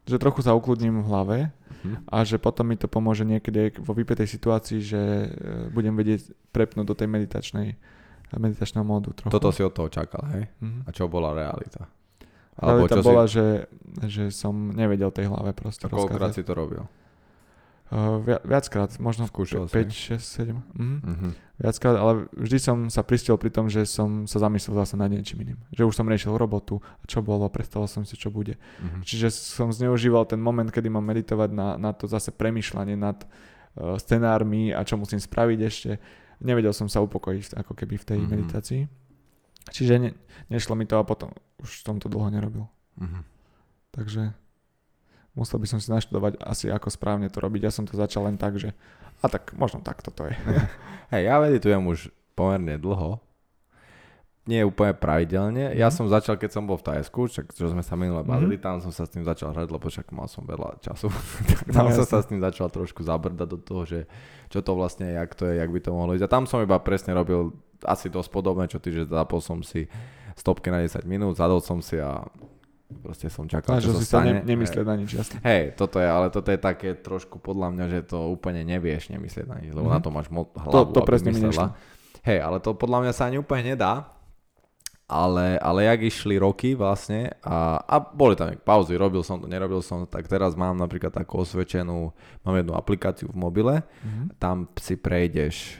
[0.04, 1.38] Že trochu sa ukludním v hlave
[1.84, 2.08] Mhm.
[2.08, 5.28] a že potom mi to pomôže niekedy vo vypetej situácii, že e,
[5.68, 7.76] budem vedieť prepnúť do tej meditačnej
[8.32, 9.28] meditačného módu trochu.
[9.28, 10.48] Toto si od toho čakal, hej?
[10.64, 10.80] Mhm.
[10.84, 11.84] A čo bola realita?
[12.56, 13.66] Ale to bola, že,
[14.02, 16.86] že som nevedel tej hlave proste koľkokrát si to robil?
[17.86, 20.16] Uh, vi- viackrát, možno Skúšal 5, si?
[20.16, 20.56] 6, 7.
[20.72, 20.96] Mhm.
[21.04, 21.28] Mhm.
[21.54, 25.44] Viackrát, ale vždy som sa pristiel pri tom, že som sa zamyslel zase nad niečím
[25.44, 25.58] iným.
[25.70, 28.58] Že už som riešil robotu, a čo bolo, predstavoval som si, čo bude.
[28.80, 29.02] Mhm.
[29.02, 33.94] Čiže som zneužíval ten moment, kedy mám meditovať na, na to zase premyšľanie nad uh,
[33.96, 35.90] scenármi a čo musím spraviť ešte.
[36.40, 38.26] Nevedel som sa upokojiť ako keby v tej Mhm.
[38.26, 38.82] meditácii.
[39.66, 40.10] Čiže ne,
[40.48, 41.30] nešlo mi to a potom
[41.64, 42.68] už som to dlho nerobil.
[42.94, 43.24] Mhm.
[43.90, 44.36] Takže
[45.32, 47.60] musel by som si naštudovať asi ako správne to robiť.
[47.62, 48.76] Ja som to začal len tak, že
[49.18, 50.36] a tak možno takto to je.
[51.08, 53.18] Hej, ja meditujem už pomerne dlho.
[54.44, 55.72] Nie úplne pravidelne.
[55.72, 55.94] Ja Mhm.
[55.94, 58.28] som začal, keď som bol v Tajsku, čak, čo sme sa minule Mhm.
[58.28, 61.08] bavili, tam som sa s tým začal hrať, lebo však mal som veľa času.
[61.48, 62.12] tak tam No, som jasne.
[62.12, 64.04] sa s tým začal trošku zabrdať do toho, že
[64.50, 66.24] čo to vlastne je, jak to je, jak by to mohlo ísť.
[66.24, 69.88] A tam som iba presne robil asi dosť podobné, čo ty, že zapol som si
[70.34, 72.22] stopky na 10 minút, zadol som si a
[72.96, 75.38] proste som čakal, čo Snažil sa si sa ne, nemyslieť na nič, jasne.
[75.40, 79.46] Hej, toto je, ale toto je také trošku podľa mňa, že to úplne nevieš nemyslieť
[79.46, 79.92] na nič, lebo Mhm.
[79.92, 81.74] na to máš mo- hlavu, to aby presne myslela.
[82.22, 84.14] Hej, ale to podľa mňa sa ani úplne nedá.
[85.04, 89.78] Ale, ale jak išli roky vlastne a, a boli tam pauzy, robil som to, nerobil
[89.78, 92.08] som to, tak teraz mám napríklad takú osvedčenú,
[92.40, 94.38] mám jednu aplikáciu v mobile, Mhm.
[94.38, 95.76] tam si prejdeš,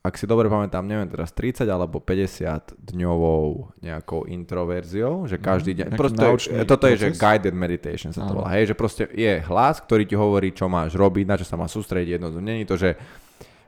[0.00, 5.92] ak si dobre pamätám, neviem teraz 30 alebo 50 dňovou nejakou introverziou, že každý deň,
[5.92, 5.98] Mhm.
[6.00, 7.20] Proste, naučný toto je, že proces?
[7.20, 10.96] guided meditation sa to volá, hej, že proste je hlas, ktorý ti hovorí, čo máš
[10.96, 12.96] robiť, na čo sa máš sústrediť jedno, není to, že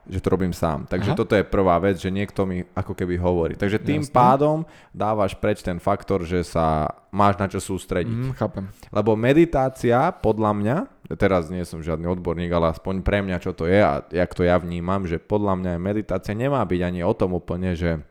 [0.07, 0.91] že to robím sám.
[0.91, 1.19] Takže Aha.
[1.19, 3.55] toto je prvá vec, že niekto mi ako keby hovorí.
[3.55, 4.15] Takže tým Jasné.
[4.15, 8.11] pádom dávaš preč ten faktor, že sa máš na čo sústrediť.
[8.11, 8.65] Mm, chápem.
[8.91, 10.77] Lebo meditácia, podľa mňa,
[11.15, 14.43] teraz nie som žiadny odborník, ale aspoň pre mňa, čo to je a jak to
[14.43, 18.03] ja vnímam, že podľa mňa meditácia nemá byť ani o tom úplne, že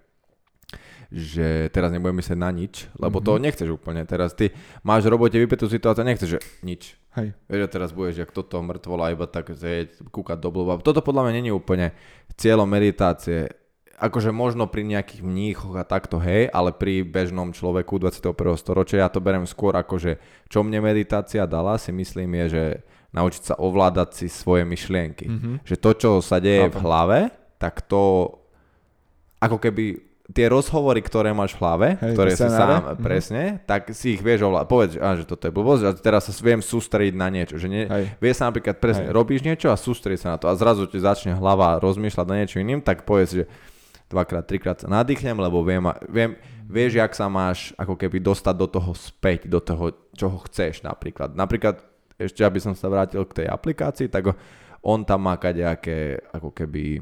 [1.12, 3.28] že teraz nebudem myslieť na nič, lebo mm-hmm.
[3.28, 3.42] to Mhm.
[3.44, 4.02] nechceš úplne.
[4.08, 6.96] Teraz ty máš v robote vypetú situáciu, nechceš, že nič.
[7.20, 7.36] Hej.
[7.52, 10.80] Vieš, teraz budeš, jak toto mŕtvola, iba tak zjeť, kúkať do blba.
[10.80, 11.92] Toto podľa mňa není úplne
[12.40, 13.52] cieľom meditácie.
[14.00, 18.34] Akože možno pri nejakých mníchoch a takto, hej, ale pri bežnom človeku 21.
[18.58, 22.64] storočia ja to berem skôr ako, že čo mne meditácia dala, si myslím je, že
[23.12, 25.28] naučiť sa ovládať si svoje myšlienky.
[25.28, 25.52] Mhm.
[25.68, 26.82] Že to, čo sa deje v Chápem.
[26.82, 27.20] hlave,
[27.60, 28.32] tak to
[29.38, 33.04] ako keby tie rozhovory, ktoré máš v hlave, Hej, ktoré si sám, Mhm.
[33.04, 34.68] presne, tak si ich vieš ovládať.
[34.68, 37.60] Povedz, že, á, že toto je blbosť a teraz sa viem sústrediť na niečo.
[37.60, 38.06] Že nie, Hej.
[38.16, 39.14] vie sa napríklad presne, Hej.
[39.14, 42.58] robíš niečo a sústrediť sa na to a zrazu ti začne hlava rozmýšľať na niečo
[42.58, 43.44] iným, tak povedz, že
[44.08, 46.36] dvakrát, trikrát sa nadýchnem, lebo viem, viem,
[46.68, 50.84] vieš, jak sa máš ako keby dostať do toho späť, do toho, čo ho chceš
[50.84, 51.32] napríklad.
[51.32, 51.80] Napríklad,
[52.16, 54.36] ešte aby som sa vrátil k tej aplikácii, tak
[54.84, 57.00] on tam má kadejaké ako keby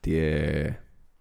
[0.00, 0.26] tie,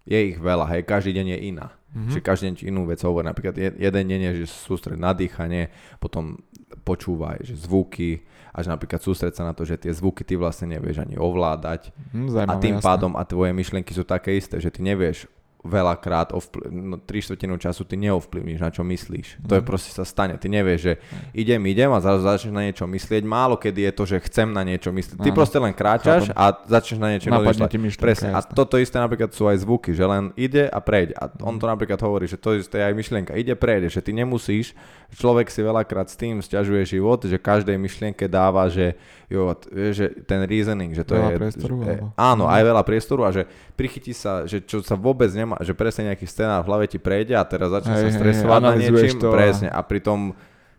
[0.07, 1.67] je ich veľa, hej, každý deň je iná.
[1.91, 2.09] Mhm.
[2.09, 3.25] Že každý deň inú vec hovorí.
[3.25, 5.67] Napríklad je- jeden deň je, že sústred na dýchanie,
[5.97, 6.39] potom
[6.81, 10.99] počúvaj, že zvuky, až napríklad sústred sa na to, že tie zvuky ty vlastne nevieš
[10.99, 11.91] ani ovládať.
[12.11, 12.85] Mm, A zaujímavé, tým jasné.
[12.85, 15.27] pádom a tvoje myšlienky sú také isté, že ty nevieš
[15.67, 19.43] veľakrát, ovpl- no, tri štvrtinu času ty neovplyvníš, na čo myslíš.
[19.43, 19.67] To je Mhm.
[19.67, 20.33] proste sa stane.
[20.33, 20.93] Ty nevieš, že
[21.31, 23.21] idem, idem a zrazu začneš na niečo myslieť.
[23.21, 25.17] Málo kedy je to, že chcem na niečo myslieť.
[25.17, 25.35] Ty Áno.
[25.35, 26.33] proste len kráčaš Chápem.
[26.33, 27.69] a začneš na niečo Napadne rozmýšľať.
[27.69, 28.29] ti myšlienka, Presne.
[28.29, 28.53] A jasné.
[28.53, 31.11] toto isté napríklad sú aj zvuky, že len ide a prejde.
[31.13, 31.59] A on Mhm.
[31.59, 33.31] to napríklad hovorí, že to isté je aj myšlienka.
[33.33, 34.71] Ide, prejde, že ty nemusíš.
[35.09, 39.51] Človek si veľakrát s tým sťažuje život, že každej myšlienke dáva, že, jo,
[39.89, 41.37] že ten reasoning, že to Veľa je...
[41.37, 42.51] priestoru, že, áno, Mhm.
[42.51, 46.23] aj veľa priestoru a že prichytí sa, že čo sa vôbec nemá, že presne nejaký
[46.23, 49.19] scenár v hlave ti prejde a teraz začne Hej, sa hej, stresovať na analyzuješ niečím.
[49.19, 49.67] to a- Presne.
[49.67, 50.19] A pritom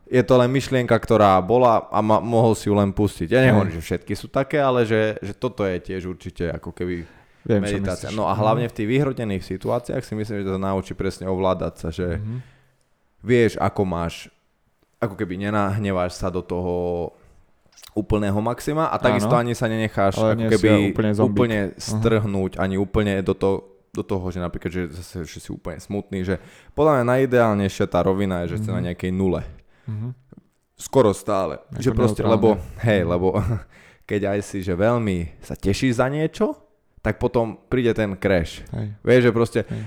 [0.07, 3.29] je to len myšlienka, ktorá bola a ma, mohol si ju len pustiť.
[3.29, 7.05] Ja nehovorím, že všetky sú také, ale že, že toto je tiež určite ako keby
[7.45, 8.09] Viem, meditácia.
[8.11, 11.89] No a hlavne v tých vyhrotených situáciách si myslím, že to naučí presne ovládať sa,
[11.89, 12.37] že Mhm.
[13.21, 14.33] vieš, ako máš,
[14.97, 16.75] ako keby nenahneváš sa do toho
[17.91, 19.43] úplného maxima a takisto Áno.
[19.43, 21.31] ani sa nenecháš Ale ako keby úplne zombík.
[21.35, 23.57] úplne strhnúť, ani úplne do toho,
[23.99, 26.39] do toho, že napríklad, že, zase, že si úplne smutný, že
[26.73, 28.87] podľa mňa najideálnejšia tá rovina je, že ste na Mhm.
[28.87, 29.43] nejakej nule.
[29.85, 30.09] Mhm.
[30.75, 31.59] Skoro stále.
[31.69, 33.35] Ako že proste, lebo, hej, lebo
[34.09, 36.55] keď aj si, že veľmi sa tešíš za niečo,
[36.99, 38.63] tak potom príde ten crash.
[38.71, 38.87] Hej.
[39.01, 39.83] Vieš, že proste Hej.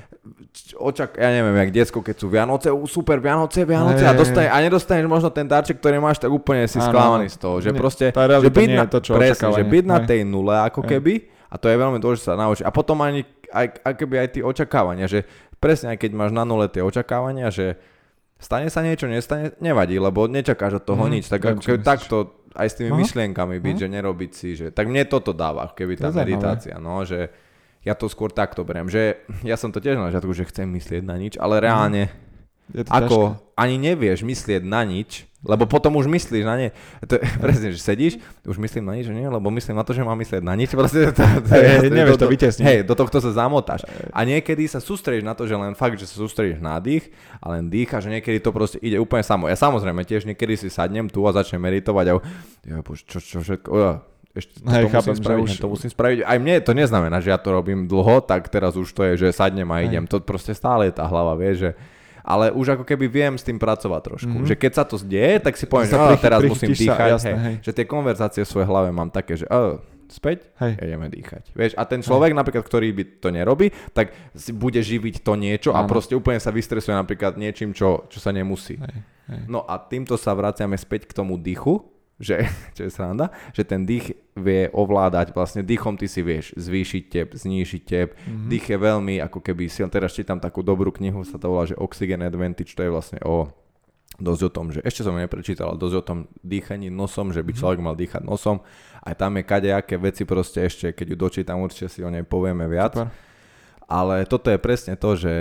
[0.75, 4.17] očak, ja neviem, jak detsko, keď sú Vianoce, ú, super Vianoce, Vianoce a, Hej.
[4.17, 7.69] dostane, a nedostaneš možno ten darček, ktorý máš, tak úplne si sklamaný z toho, že
[7.69, 10.81] Nie, proste, že byť na, je to, čo presne, že byť na tej nule ako
[10.81, 10.89] Hej.
[10.89, 11.13] keby,
[11.47, 12.63] a to je veľmi dôležité sa naučiť.
[12.63, 15.27] A potom ani, aj, keby aj tie očakávania, že
[15.59, 17.77] presne aj keď máš na nule tie očakávania, že
[18.41, 21.25] stane sa niečo, nestane, nevadí, lebo nečakáš od toho Mhm, nič.
[21.29, 22.17] Tak viem, ako takto
[22.51, 22.99] aj s tými Aha.
[22.99, 23.81] myšlienkami byť, Aha.
[23.83, 27.29] že nerobiť si, že tak mne toto dáva, keby tá meditácia, no, že
[27.81, 31.03] ja to skôr takto beriem, že ja som to tiež na začiatku, že chcem myslieť
[31.05, 32.09] na nič, ale reálne
[32.71, 33.59] Je to ako ťažké.
[33.59, 36.67] ani nevieš myslieť na nič, lebo potom už myslíš na ne.
[37.01, 39.91] To je presne, že sedíš, už myslím na nič, že nie, lebo myslím na to,
[39.91, 40.69] že mám myslieť na nič.
[40.71, 42.63] Proste, to, to, Hej, hej, nevieš to vytiesniť.
[42.63, 43.81] Hej, do tohto sa zamotáš.
[44.13, 47.09] A niekedy sa sústredíš na to, že len fakt, že sa sústredíš na dých
[47.41, 49.49] a len dýcháš, že niekedy to proste ide úplne samo.
[49.49, 52.13] Ja samozrejme tiež niekedy si sadnem tu a začnem meditovať a
[52.69, 53.93] ja, bože, čo, čo všetko, ja,
[54.31, 56.17] ešte to, Hej, to musím chápem, že spraviť, už- to musím spraviť.
[56.23, 59.35] Aj mne to neznamená, že ja to robím dlho, tak teraz už to je, že
[59.35, 59.91] sadnem a Hej.
[59.91, 60.03] idem.
[60.07, 61.71] To proste stále je tá hlava, vieš, že
[62.23, 64.27] ale už ako keby viem s tým pracovať trošku.
[64.27, 64.37] Mhm.
[64.37, 64.49] Mm-hmm.
[64.49, 66.71] Že keď sa to deje, tak si poviem, že Sa "Á, prichy- teraz prichytíš musím
[66.71, 67.09] sa, dýchať.
[67.09, 67.41] jasné, hej.
[67.41, 67.55] hej.
[67.61, 70.75] Že tie konverzácie v svojej hlave mám také, že "Á, späť, Hej.
[70.77, 71.43] ideme dýchať.
[71.51, 75.71] Vieš, a ten človek napríklad, ktorý by to nerobí, tak si bude živiť to niečo
[75.71, 75.87] a Áno.
[75.87, 78.75] proste úplne sa vystresuje napríklad niečím, čo, čo sa nemusí.
[78.75, 78.95] Hej,
[79.29, 79.41] hej.
[79.47, 81.79] No a týmto sa vraciame späť k tomu dýchu,
[82.21, 82.45] že,
[82.77, 87.29] čo je sranda, že ten dých vie ovládať, vlastne dýchom ty si vieš zvýšiť tep,
[87.33, 88.13] znížiť tep.
[88.15, 88.47] Mm-hmm.
[88.47, 91.75] Dých je veľmi ako keby sil, teraz čítam takú dobrú knihu, sa to volá, že
[91.75, 93.49] Oxygen Advantage, to je vlastne o
[94.21, 97.51] dosť o tom, že ešte som neprečítal, ale dosť o tom dýchaní nosom, že by
[97.57, 98.61] človek mal dýchať nosom.
[99.01, 102.69] Aj tam je kadejaké veci proste ešte, keď ju dočítam, určite si o nej povieme
[102.69, 102.93] viac.
[103.01, 103.09] Super.
[103.91, 105.33] Ale toto je presne to, že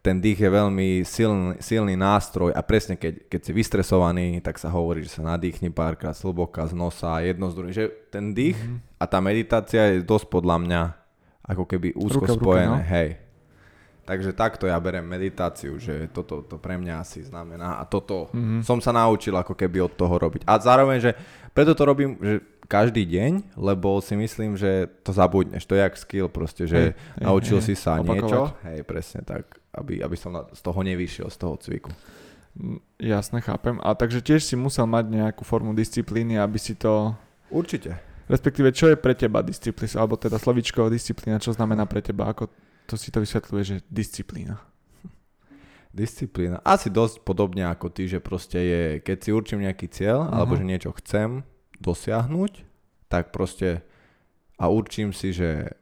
[0.00, 4.72] ten dých je veľmi silný, silný nástroj a presne keď, keď si vystresovaný, tak sa
[4.72, 7.74] hovorí, že sa nadýchni párkrát slboka z nosa, jedno z druhým.
[7.76, 8.96] Že ten dých mm-hmm.
[8.96, 10.82] a tá meditácia je dosť podľa mňa
[11.44, 12.80] ako keby úzko Ruka v ruke, spojené.
[12.80, 12.88] no.
[12.88, 13.08] Hej.
[14.08, 18.64] Takže takto ja berem meditáciu, že toto to pre mňa asi znamená a toto mm-hmm.
[18.64, 20.48] som sa naučil ako keby od toho robiť.
[20.48, 21.12] A zároveň, že
[21.52, 25.66] preto to robím, že každý deň, lebo si myslím, že to zabudneš.
[25.66, 28.14] To je jak skill proste, že Hej, naučil hej, si sa opakovať.
[28.14, 28.40] niečo.
[28.62, 31.90] Hej, presne tak, aby, aby som na, z toho nevyšiel, z toho cviku.
[32.54, 33.82] Mm, Jasne, chápem.
[33.82, 37.10] A takže tiež si musel mať nejakú formu disciplíny, aby si to...
[37.50, 37.98] Určite.
[38.30, 40.06] Respektíve, čo je pre teba disciplína?
[40.06, 42.30] Alebo teda slovíčko disciplína, čo znamená pre teba?
[42.30, 42.46] Ako
[42.86, 44.62] to si to vysvetľuje, že disciplína?
[45.90, 46.62] Disciplína.
[46.62, 50.46] Asi dosť podobne ako ty, že proste je, keď si určím nejaký cieľ, Aha.
[50.46, 51.42] alebo že niečo chcem
[51.80, 52.52] dosiahnuť,
[53.08, 53.82] tak proste
[54.54, 55.72] a určím si, že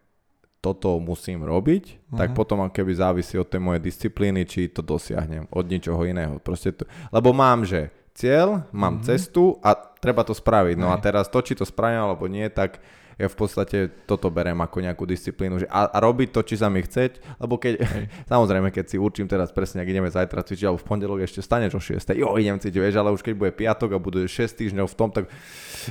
[0.59, 2.37] toto musím robiť, tak Aha.
[2.37, 6.39] potom ako keby závisí od tej mojej disciplíny, či to dosiahnem, od ničoho iného.
[6.39, 9.05] Proste to, lebo mám, že cieľ, mám Mhm.
[9.07, 10.75] cestu a treba to spraviť.
[10.75, 11.05] No a Hej.
[11.05, 12.83] teraz to, či to spravím alebo nie, tak
[13.19, 15.61] ja v podstate toto berem ako nejakú disciplínu.
[15.63, 18.05] Že a, a robiť to, či sa mi chceť, lebo keď, Hej.
[18.33, 21.77] samozrejme, keď si určím teraz presne, ak ideme zajtra cvičiť, alebo v pondelok ešte staneš
[21.77, 22.17] o 6.
[22.17, 25.13] Jo, idem cvičiť, vieš, ale už keď bude piatok a bude 6 týždňov v tom,
[25.13, 25.29] tak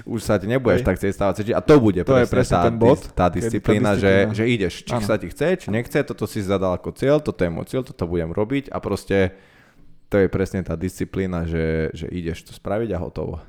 [0.07, 0.87] už sa ti nebudeš Hej.
[0.87, 1.53] tak chcieť stávať cvičiť.
[1.53, 4.13] A to bude To je presne, presne tá, ten bod, tá kedy tá disciplína, že,
[4.23, 4.33] disciplína.
[4.33, 5.05] že ideš, či Áno.
[5.05, 8.03] sa ti chce, či nechce, toto si zadal ako cieľ, toto je môj cieľ, toto
[8.07, 9.35] budem robiť a proste
[10.07, 13.43] to je presne tá disciplína, že, že ideš to spraviť a hotovo.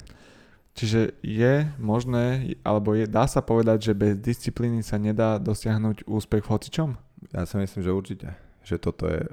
[0.79, 6.47] Čiže je možné, alebo je, dá sa povedať, že bez disciplíny sa nedá dosiahnuť úspech
[6.47, 6.89] v hocičom?
[7.35, 8.29] Ja si myslím, že určite.
[8.63, 9.27] Že toto je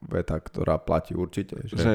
[0.00, 1.60] veta, ktorá platí určite.
[1.68, 1.76] Že...
[1.76, 1.92] Že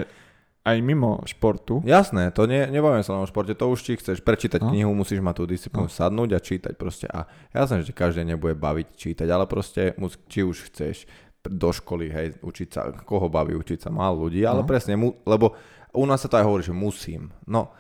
[0.62, 4.22] aj mimo športu, Jasné, to nie, nebavím sa len o športe, to už či chceš
[4.22, 4.70] prečítať No.
[4.70, 5.94] knihu, musíš mať tú disciplínu, No.
[5.98, 7.10] sadnúť a čítať proste.
[7.10, 9.98] A jasné, že každý nebude baviť čítať, ale proste
[10.30, 11.10] či už chceš
[11.42, 14.70] do školy, hej, učiť sa, koho baví učiť sa, málo ľudí, ale No.
[14.70, 15.58] presne, mu, lebo
[15.98, 17.34] u nás sa to aj hovorí, že musím.
[17.50, 17.74] No,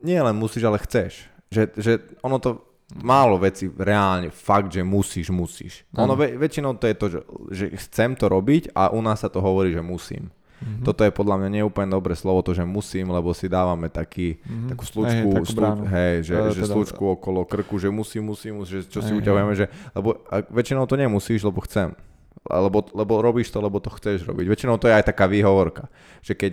[0.00, 1.26] nie len musíš, ale chceš.
[1.48, 2.60] Že, že ono to,
[2.96, 5.84] málo veci reálne, fakt, že musíš, musíš.
[5.92, 6.16] Ono Áno.
[6.16, 9.38] ve, väčšinou to je to, že, že chcem to robiť a u nás sa to
[9.38, 10.32] hovorí, že musím.
[10.58, 10.82] Mhm.
[10.82, 14.68] Toto je podľa mňa neúplne dobré slovo, to, že musím, lebo si dávame taký, Mhm.
[14.68, 15.82] takú slučku, Hej, takú slu, bránu.
[15.86, 19.12] hej, že, E, že teda- slučku okolo krku, že musím, musím, musím že čo si
[19.12, 21.94] Hej, uťahujeme, že, lebo a väčšinou to nemusíš, lebo chcem.
[22.44, 24.46] Lebo, lebo robíš to, lebo to chceš robiť.
[24.48, 25.86] Väčšinou to je aj taká výhovorka,
[26.18, 26.52] že keď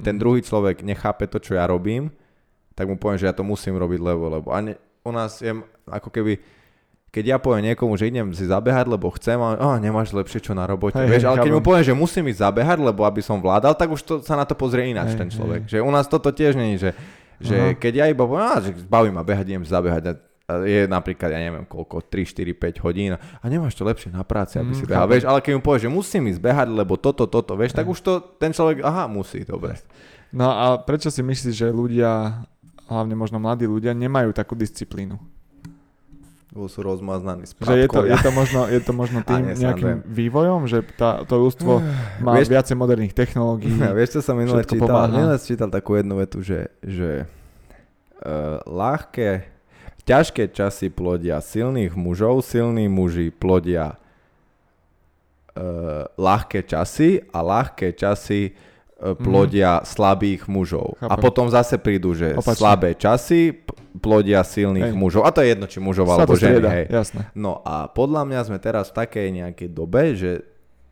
[0.00, 0.20] ten Mhm.
[0.20, 2.08] druhý človek nechápe to, čo ja robím,
[2.74, 4.48] tak mu poviem, že ja to musím robiť, lebo, lebo.
[4.50, 6.38] A ne, u nás je ako keby,
[7.08, 10.50] keď ja poviem niekomu, že idem si zabehať, lebo chcem, a oh, nemáš lepšie čo
[10.50, 10.96] na robote.
[10.96, 13.86] Hej, Vieš, ale keď mu poviem, že musím ísť zabehať, lebo aby som vládal, tak
[13.88, 15.60] už to, sa na to pozrie ináč Hej, ten človek.
[15.62, 15.70] hej.
[15.70, 16.90] Že u nás toto tiež je, že,
[17.38, 17.74] že Aha.
[17.74, 20.18] keď ja iba poviem, "Á, že baví ma behať, idem zabehať.
[20.44, 24.58] Je napríklad, ja neviem koľko, 3, 4, 5 hodín a nemáš to lepšie na práci,
[24.58, 25.00] aby Mm, si behal.
[25.00, 25.12] chápem.
[25.14, 27.96] Vieš, ale keď mu povieš, že musím ísť behať, lebo toto, toto, vieš, tak už
[27.96, 29.78] to ten človek, aha, musí, dobre.
[30.28, 32.44] No a prečo si myslíš, že ľudia,
[32.88, 35.16] hlavne možno mladí ľudia, nemajú takú disciplínu?
[36.54, 40.06] Lebo sú rozmaznaní Že je to, je to možno, je to možno tým nie, nejakým
[40.06, 41.82] vývojom, že tá, to ľudstvo
[42.22, 43.74] má Vieš- viacej moderných technológií.
[43.98, 44.86] Vieš, čo som minule čítal?
[44.86, 45.10] pomáha.
[45.10, 47.26] Minule som čítal takú jednu vetu, že, že
[48.22, 49.50] uh, ľahké,
[50.06, 53.98] ťažké časy plodia silných mužov, silní muži plodia
[55.58, 58.54] uh, ľahké časy a ľahké časy
[58.96, 60.94] uh, plodia slabých mužov.
[61.00, 61.22] A Chápem.
[61.22, 62.54] potom zase prídu, že Opačne.
[62.54, 63.54] slabé časy
[63.94, 64.98] plodia silných Hej.
[64.98, 65.22] mužov.
[65.22, 66.62] A to je jedno, či mužov Sa alebo ženy.
[66.62, 66.86] Hej.
[66.90, 67.20] jasné.
[67.32, 70.42] No a podľa mňa sme teraz v takej nejakej dobe, že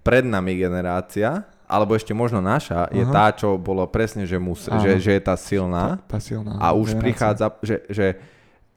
[0.02, 3.10] pred nami generácia, alebo ešte možno naša, je Aha.
[3.10, 4.82] tá, čo bolo presne, že, mus, Áno.
[4.82, 7.00] že, že je tá silná Tá, tá silná a už generácia.
[7.00, 8.06] prichádza, že, že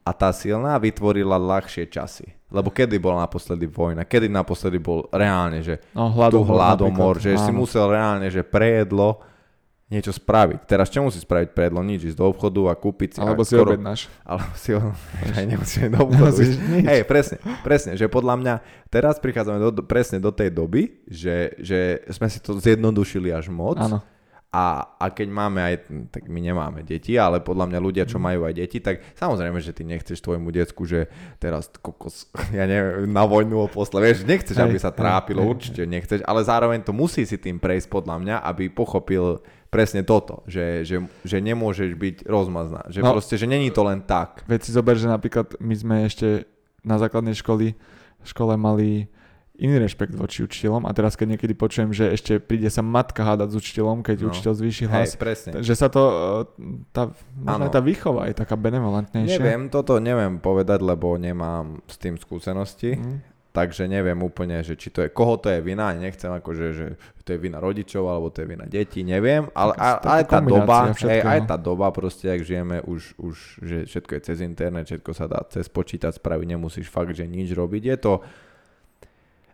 [0.06, 2.30] a tá silná vytvorila ľahšie časy.
[2.48, 4.06] Lebo kedy bola naposledy vojna?
[4.06, 7.42] Kedy naposledy bol reálne, že No, tu hladomor, hladomor, že napríklad.
[7.42, 7.60] si Áno.
[7.60, 9.20] musel reálne, že prejedlo
[9.86, 10.66] niečo spraviť.
[10.66, 11.82] Teraz čo musí spraviť prejedlo?
[11.82, 13.20] Nič, ísť do obchodu a kúpiť si.
[13.20, 14.10] Alebo si objednáš.
[14.24, 14.94] alebo si ho...
[15.36, 16.42] Aj nemusíš do obchodu.
[16.86, 18.54] Hej, presne, presne, že podľa mňa
[18.88, 23.78] teraz prichádzame do- presne do tej doby, že, že sme si to zjednodušili až moc.
[23.78, 24.02] Áno.
[24.56, 24.64] A,
[24.96, 25.76] a keď máme aj,
[26.10, 28.10] tak my nemáme deti, ale podľa mňa ľudia, Mhm.
[28.10, 32.64] čo majú aj deti, tak samozrejme, že ty nechceš tvojmu decku, že teraz kokos, ja
[32.64, 36.96] neviem, na vojnu ho posle, vieš, nechceš, aby sa trápilo, určite nechceš, ale zároveň to
[36.96, 42.16] musí si tým prejsť podľa mňa, aby pochopil presne toto, že, že, že nemôžeš byť
[42.24, 43.12] rozmazná, že No.
[43.12, 44.48] proste, že není to len tak.
[44.48, 46.48] Veď si zober, že napríklad my sme ešte
[46.80, 47.76] na základnej školy,
[48.24, 49.12] škole mali
[49.58, 53.52] iný rešpekt voči učiteľom a teraz keď niekedy počujem, že ešte príde sa matka hádať
[53.52, 54.30] s učiteľom, keď No.
[54.30, 55.52] učiteľ zvýši Hej, hlas, presne.
[55.60, 56.56] že sa to, e,
[56.90, 59.38] tá, možno aj tá výchova je taká benevolentnejšia.
[59.38, 62.96] Neviem, toto neviem povedať, lebo nemám s tým skúsenosti.
[62.96, 63.34] Mm.
[63.50, 66.86] Takže neviem úplne, že či to je, koho to je vina, nechcem akože, že
[67.24, 70.24] to je vina rodičov, alebo to je vina detí, neviem, ale Taká- a, taká aj
[70.28, 74.38] tá doba, hej, aj tá doba proste, ak žijeme už, už, že všetko je cez
[74.44, 78.14] internet, všetko sa dá cez počítač spraviť, nemusíš fakt, že nič robiť, je to...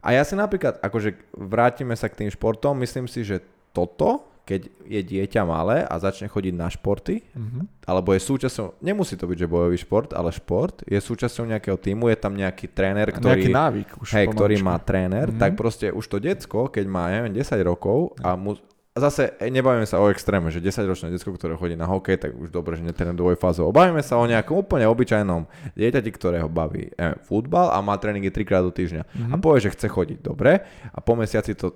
[0.02, 4.68] A ja si napríklad, akože vrátime sa k tým športom, myslím si, že toto, keď
[4.84, 7.86] je dieťa malé a začne chodiť na športy, Mhm.
[7.86, 12.10] alebo je súčasťou, nemusí to byť, že bojový šport, ale šport, je súčasťou nejakého týmu,
[12.10, 15.38] je tam nejaký tréner, ktorý, Nejaký návyk už hej, ktorý má tréner, Mhm.
[15.38, 18.58] tak proste už to decko, keď má, neviem, 10 rokov a mu,
[18.92, 22.32] a zase e, nebavíme sa o extréme, že 10-ročné decko, ktoré chodí na hokej, tak
[22.36, 23.72] už dobre, že netrénuje dvojfázov.
[23.72, 25.48] Bavíme sa o nejakom úplne obyčajnom
[25.80, 29.08] dieťati, ktorého baví e, futbal a má tréningy trikrát do týždňa.
[29.08, 29.32] Mhm.
[29.32, 31.72] A povie, že chce chodiť dobre a po mesiaci to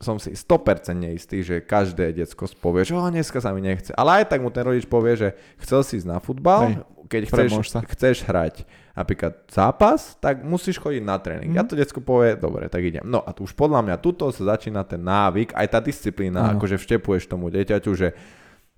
[0.00, 3.92] som si 100% istý, že každé decko povie, že dneska sa mi nechce.
[3.92, 5.28] Ale aj tak mu ten rodič povie, že
[5.60, 6.76] chcel si ísť na futbal, Hej,
[7.10, 7.82] keď chceš, sa.
[7.82, 8.62] chceš hrať
[8.94, 11.50] napríklad zápas, tak musíš chodiť na tréning.
[11.50, 11.58] Mhm.
[11.58, 13.02] A to decko povie, dobre, tak idem.
[13.02, 16.62] No a tu už podľa mňa tuto sa začína ten návyk, aj tá disciplína, Áno.
[16.62, 18.14] akože vštepuješ tomu dieťaťu, že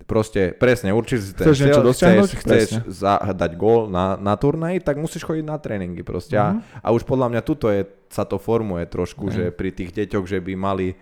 [0.02, 4.82] proste presne určite si ten Chceš cieľ, chceš, chceš za, dať gól na, na turnaji,
[4.82, 6.34] tak musíš chodiť na tréningy proste.
[6.34, 6.82] Mhm.
[6.82, 9.34] A, a už podľa mňa tuto je, sa to formuje trošku, Hej.
[9.34, 10.96] že pri tých deťoch, že by mali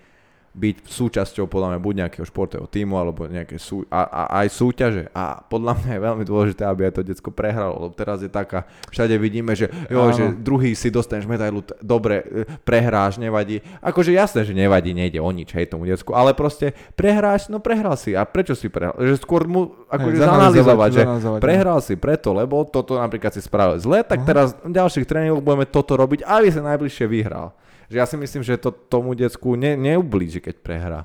[0.51, 5.07] byť súčasťou podľa mňa buď nejakého športového týmu alebo nejaké sú, a, a, aj súťaže
[5.15, 8.67] a podľa mňa je veľmi dôležité, aby aj to decko prehralo, lebo teraz je taká,
[8.91, 10.11] všade vidíme, že, jo, Áno.
[10.11, 13.63] že druhý si dostaneš medailu, t- dobre, e, prehráš, nevadí.
[13.79, 17.95] Akože jasné, že nevadí, nejde o nič, hej, tomu decku, ale proste prehráš, no prehral
[17.95, 18.19] si.
[18.19, 18.99] A prečo si prehral?
[18.99, 23.39] Že skôr mu akože Hej, zanalizovať, že zanalizovať, prehral si preto, lebo toto napríklad si
[23.39, 24.27] spravil zle, tak Aha.
[24.27, 27.55] teraz v ďalších tréningoch budeme toto robiť, aby sa najbližšie vyhral.
[27.91, 31.01] Že ja si myslím, že to tomu decku ne, neublíži, keď prehrá.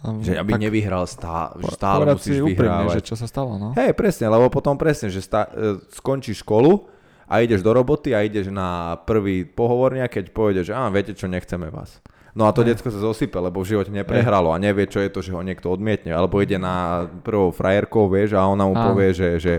[0.00, 3.56] Um, Že aby tak nevyhral stále, že stále musíš si úprimne, že čo sa stalo,
[3.56, 3.72] no.
[3.72, 6.84] Hej, presne, lebo potom presne, že sta- e, skončíš školu
[7.24, 11.28] a ideš do roboty a ideš na prvý pohovornia, keď povede, že á, viete čo,
[11.28, 12.00] nechceme vás.
[12.36, 12.76] No a to Hej.
[12.76, 15.72] detsko sa zosype, lebo v živote neprehralo a nevie, čo je to, že ho niekto
[15.72, 16.12] odmietne.
[16.12, 18.92] Alebo ide na prvou frajerkou, vieš, a ona mu Áno.
[18.92, 19.54] povie, že, že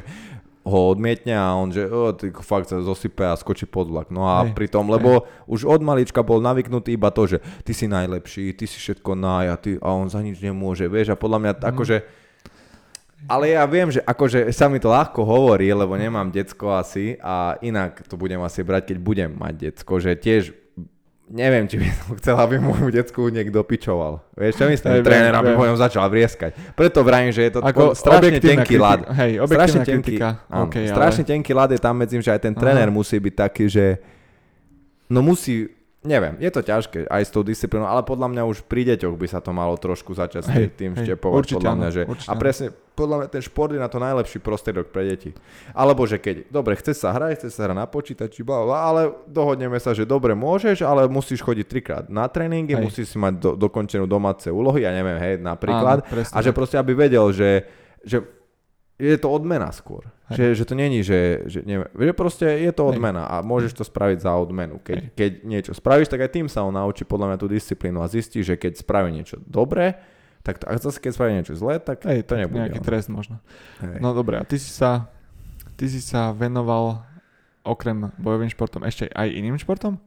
[0.68, 4.12] ho odmietne a on, že o, ty fakt sa zosype a skočí pod vlak.
[4.12, 4.52] No a Hej.
[4.52, 8.76] pritom, lebo už od malička bol navyknutý iba to, že ty si najlepší, ty si
[8.76, 11.64] všetko naj a, ty, a on za nič nemôže, vieš, a podľa mňa Mhm.
[11.66, 11.98] akože
[13.28, 17.58] ale ja viem, že akože sa mi to ľahko hovorí, lebo nemám decko asi a
[17.60, 20.54] inak to budem asi brať, keď budem mať decko, že tiež
[21.28, 24.24] neviem, či by som chcel, aby môjmu decku niekto pičoval.
[24.34, 25.04] Vieš, čo myslím?
[25.04, 26.56] Tréner, aby po ňom začal vrieskať.
[26.74, 29.00] Preto vrajím, že je to Ako strašne tenký kritika- ľad.
[29.14, 30.16] hej, strašne tenký,
[30.48, 32.96] áno, ale- strašne tenký ľad je tam medzi že aj ten tréner Aha.
[32.96, 33.86] musí byť taký, že
[35.08, 35.68] no musí,
[36.02, 39.28] neviem, je to ťažké aj s tou disciplínou, ale podľa mňa už pri deťoch by
[39.28, 42.34] sa to malo trošku začať Hej, tým hej, štepovať, určite podľa mňa, že určite a
[42.36, 42.68] presne,
[42.98, 45.30] podľa mňa ten šport je na to najlepší prostriedok pre deti.
[45.78, 48.42] Alebo že keď, dobre, chceš sa hrať, chceš sa hrať na počítači,
[48.74, 52.82] ale dohodneme sa, že dobre môžeš, ale musíš chodiť trikrát na tréningy, Hej.
[52.82, 56.02] musíš si mať do, dokončenú domáce úlohy, ja neviem, hej, napríklad.
[56.02, 57.70] Áno, presne a že proste, aby vedel, že,
[58.02, 58.26] že
[58.98, 60.10] je to odmena skôr.
[60.28, 63.84] Že, že to není, že, že, neviem, že proste je to odmena a môžeš to
[63.86, 64.82] spraviť za odmenu.
[64.82, 68.12] Keď, keď niečo spravíš, tak aj tým sa on naučí podľa mňa tú disciplínu a
[68.12, 69.96] zistí, že keď spraví niečo dobré,
[70.48, 72.64] tak to, a zase keď spraví niečo zlé, tak Hej, to nebude.
[72.64, 72.88] Nejaký on.
[72.88, 73.44] trest možno.
[73.84, 74.00] Hej.
[74.00, 75.12] No dobre, a ty si sa,
[75.76, 77.04] ty si sa venoval
[77.68, 80.00] okrem bojovým športom ešte aj iným športom?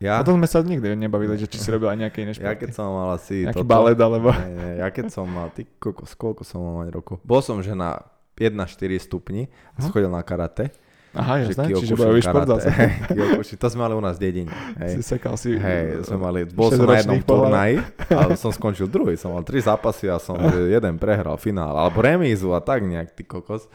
[0.00, 0.18] Ja?
[0.18, 2.48] O tom sme sa nikdy nebavili, že či si robil aj nejaké iné športy.
[2.48, 3.44] Ja keď som mal asi...
[3.44, 4.32] Nejaký toto, balet alebo...
[4.34, 7.20] Nie, nie, ja keď som mal, ty kokos, koľko som mal mať roku?
[7.22, 8.02] Bol som že na
[8.34, 8.56] 1-4
[8.98, 9.46] stupni
[9.76, 10.74] a chodil na karate.
[11.12, 12.72] Aha, jasné, čiže bojový šport zase.
[13.60, 14.52] to sme mali u nás v dedine.
[14.80, 14.96] Hej.
[14.96, 19.20] Si sekal si hej, sme mali, bol som na jednom turnaji, ale som skončil druhý.
[19.20, 23.28] Som mal tri zápasy a som jeden prehral finál, alebo remízu a tak nejak, ty
[23.28, 23.68] kokos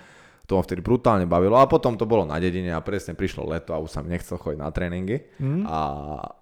[0.48, 3.76] to ma vtedy brutálne bavilo a potom to bolo na dedine a presne prišlo leto
[3.76, 5.68] a už sa mi nechcel chodiť na tréningy mm.
[5.68, 5.82] a,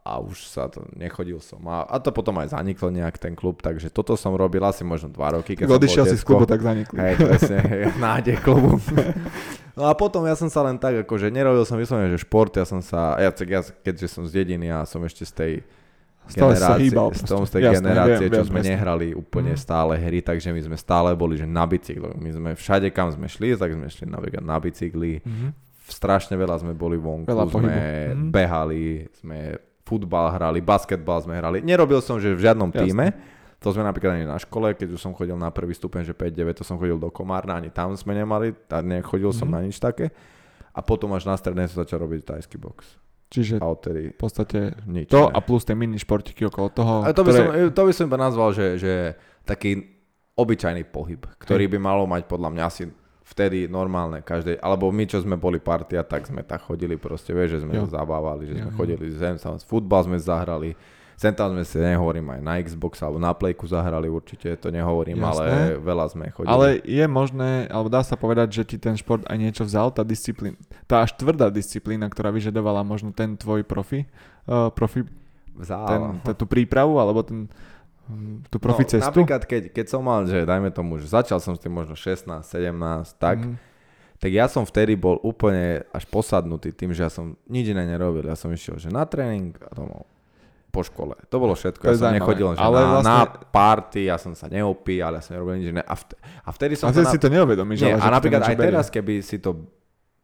[0.06, 3.66] a už sa to, nechodil som a, a to potom aj zaniklo nejak ten klub,
[3.66, 5.58] takže toto som robil asi možno dva roky.
[5.58, 7.02] Keď odišiel si z klubu, tak zaniklo.
[7.02, 7.58] Hej, presne,
[8.06, 8.78] nádej klubu.
[9.74, 12.64] No a potom ja som sa len tak, akože nerobil som vyslovene, že šport, ja
[12.64, 15.54] som sa, ja, ja keďže som z dediny a som ešte z tej
[16.26, 17.14] Stále sa hýbal.
[17.14, 18.72] Z tom z tej Jasné, generácie, viem, čo viem, sme presne.
[18.74, 19.62] nehrali úplne mm.
[19.62, 22.18] stále hry, takže my sme stále boli že na bicykli.
[22.18, 25.22] My sme všade, kam sme šli, tak sme šli na, na bicykli.
[25.22, 25.50] Mm-hmm.
[25.86, 28.30] Strašne veľa sme boli vonku, veľa sme mm-hmm.
[28.34, 29.38] behali, sme
[29.86, 31.62] futbal hrali, basketbal sme hrali.
[31.62, 32.82] Nerobil som, že v žiadnom Jasné.
[32.82, 33.08] týme.
[33.62, 36.62] To sme napríklad ani na škole, keď už som chodil na prvý stupeň, že 5-9,
[36.62, 39.40] to som chodil do Komárna, ani tam sme nemali, a nechodil mm-hmm.
[39.40, 39.54] som mhm.
[39.54, 40.10] na nič také.
[40.76, 43.05] A potom až na strednej som začal robiť tajský box.
[43.26, 45.34] Čiže a odtedy v podstate nič, to ne.
[45.34, 46.94] a plus tie mini športiky okolo toho.
[47.02, 47.42] A to, by ktoré...
[47.42, 48.94] som, to by som iba nazval, že, že
[49.44, 49.82] taký
[50.38, 52.84] obyčajný pohyb, ktorý by malo mať podľa mňa asi
[53.26, 57.58] vtedy normálne každej, alebo my, čo sme boli partia, tak sme tak chodili proste, vieš,
[57.58, 57.90] že sme jo.
[57.90, 58.78] zabávali, že jo, sme jo.
[58.78, 60.78] chodili zem, futbal sme zahrali,
[61.16, 65.24] Sem tam sme si, nehovorím, aj na Xbox alebo na Playku zahrali určite, to nehovorím,
[65.24, 65.32] Jasné.
[65.32, 65.46] ale
[65.80, 66.52] veľa sme chodili.
[66.52, 70.04] Ale je možné, alebo dá sa povedať, že ti ten šport aj niečo vzal, tá
[70.04, 74.04] disciplína, tá až tvrdá disciplína, ktorá vyžadovala možno ten tvoj profi,
[74.52, 75.08] uh, profi
[75.56, 76.20] vzal.
[76.20, 77.48] Ten, tú prípravu, alebo ten,
[78.12, 79.08] hm, tú profi no, cestu?
[79.08, 82.44] Napríklad, keď, keď som mal, že dajme tomu, že začal som s tým možno 16,
[82.44, 82.76] 17,
[83.16, 83.56] tak, mm.
[84.20, 88.28] tak ja som vtedy bol úplne až posadnutý tým, že ja som nič iné nerobil.
[88.28, 90.12] Ja som išiel, že na tréning a domov
[90.76, 91.16] po škole.
[91.32, 91.80] To bolo všetko.
[91.88, 93.08] To ja som nechodil že ale na, vlastne...
[93.08, 95.80] na party, ja som sa neopíjal, ja som nerobil nič iné.
[95.88, 96.92] A, vt- a vtedy som...
[96.92, 97.88] A sa si to neuvedomíš.
[97.88, 98.68] Nie, a napríklad aj berie.
[98.76, 99.72] teraz, keby si to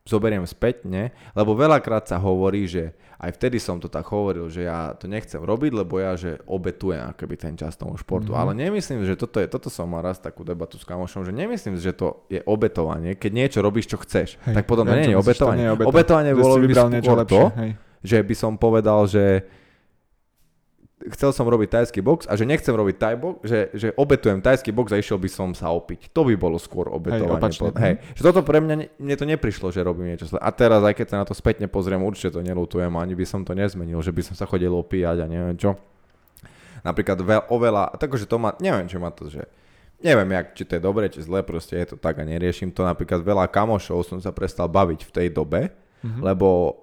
[0.02, 4.98] zoberiem spätne, lebo veľakrát sa hovorí, že aj vtedy som to tak hovoril, že ja
[4.98, 8.34] to nechcem robiť, lebo ja, že obetujem akoby ten čas tomu športu.
[8.34, 8.42] Mm-hmm.
[8.42, 11.78] Ale nemyslím, že toto je, toto som mal raz takú debatu s kamošom, že nemyslím,
[11.78, 13.14] že to je obetovanie.
[13.14, 15.70] Keď niečo robíš, čo chceš, hej, tak potom to nie je obetovanie.
[15.70, 17.72] Obetovanie bolo by skôr to, hej.
[18.02, 19.46] že by som povedal, že
[21.16, 24.70] chcel som robiť tajský box a že nechcem robiť taj box, že, že obetujem tajský
[24.70, 26.14] box a išiel by som sa opiť.
[26.14, 27.50] To by bolo skôr obetovanie.
[27.50, 27.96] Hej, hej.
[28.18, 30.38] Že toto pre mňa, mne to neprišlo, že robím niečo zle.
[30.38, 33.42] A teraz, aj keď sa na to spätne pozriem, určite to nelutujem, ani by som
[33.42, 35.80] to nezmenil, že by som sa chodil opíjať a neviem čo.
[36.82, 39.46] Napríklad veľ, oveľa, takže to má, neviem, čo má to, že
[40.02, 42.82] neviem, jak, či to je dobre, či zle, proste je to tak a neriešim to.
[42.82, 45.70] Napríklad veľa kamošov som sa prestal baviť v tej dobe,
[46.02, 46.22] mm-hmm.
[46.26, 46.74] lebo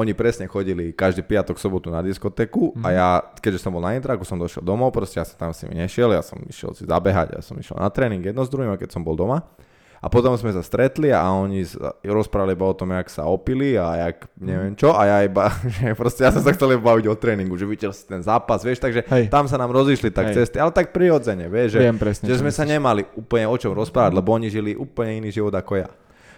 [0.00, 2.84] oni presne chodili každý piatok, sobotu na diskotéku mm.
[2.84, 3.08] a ja,
[3.40, 6.12] keďže som bol na intraku, som došiel domov, proste ja som tam s nimi nešiel,
[6.12, 9.02] ja som išiel si zabehať, ja som išiel na tréning jedno s druhým, keď som
[9.02, 9.44] bol doma.
[9.96, 11.64] A potom sme sa stretli a oni
[12.04, 15.48] rozprávali iba o tom, jak sa opili a jak neviem čo a ja iba,
[15.80, 18.84] že proste ja som sa chcel baviť o tréningu, že videl si ten zápas, vieš,
[18.84, 19.32] takže Hej.
[19.32, 20.44] tam sa nám rozišli tak Hej.
[20.44, 22.60] cesty, ale tak prirodzene, vieš, že, Viem presne, že sme myslíš.
[22.60, 25.88] sa nemali úplne o čom rozprávať, lebo oni žili úplne iný život ako ja.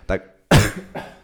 [0.07, 0.49] Tak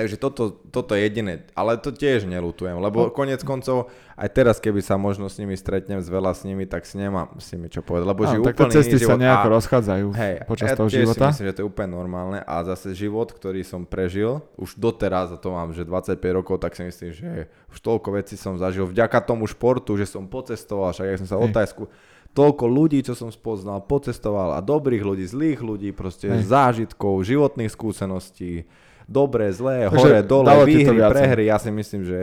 [0.00, 4.80] Takže toto, toto je jediné, ale to tiež nelutujem, lebo konec koncov aj teraz, keby
[4.80, 7.84] sa možno s nimi stretnem s veľa s nimi, tak si nemám s nimi čo
[7.84, 11.28] povedať, lebo žijú úplne cesty sa nejako a, rozchádzajú hej, počas ja toho života.
[11.28, 15.36] si myslím, že to je úplne normálne a zase život, ktorý som prežil, už doteraz,
[15.36, 18.88] a to mám, že 25 rokov, tak si myslím, že už toľko vecí som zažil
[18.88, 21.52] vďaka tomu športu, že som pocestoval, však ja som sa hej.
[21.52, 21.92] Tajsku,
[22.32, 26.48] toľko ľudí, čo som spoznal, pocestoval a dobrých ľudí, zlých ľudí, proste hej.
[26.48, 28.64] zážitkov, životných skúseností,
[29.10, 32.18] dobré, zlé, Takže hore, dole, výhry, prehry, ja si myslím, že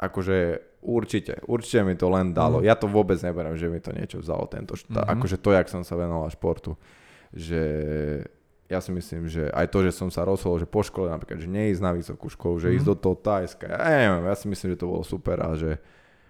[0.00, 2.64] akože určite, určite mi to len dalo.
[2.64, 2.64] Mm.
[2.64, 5.04] Ja to vôbec neberiem, že mi to niečo vzalo, tento, mm-hmm.
[5.04, 6.80] akože to, jak som sa venoval športu.
[7.36, 7.62] Že
[8.72, 11.48] ja si myslím, že aj to, že som sa rozhodol, že po škole napríklad, že
[11.48, 12.74] neísť na vysokú školu, že mm.
[12.80, 15.76] ísť do toho Tajska, ja neviem, ja si myslím, že to bolo super a že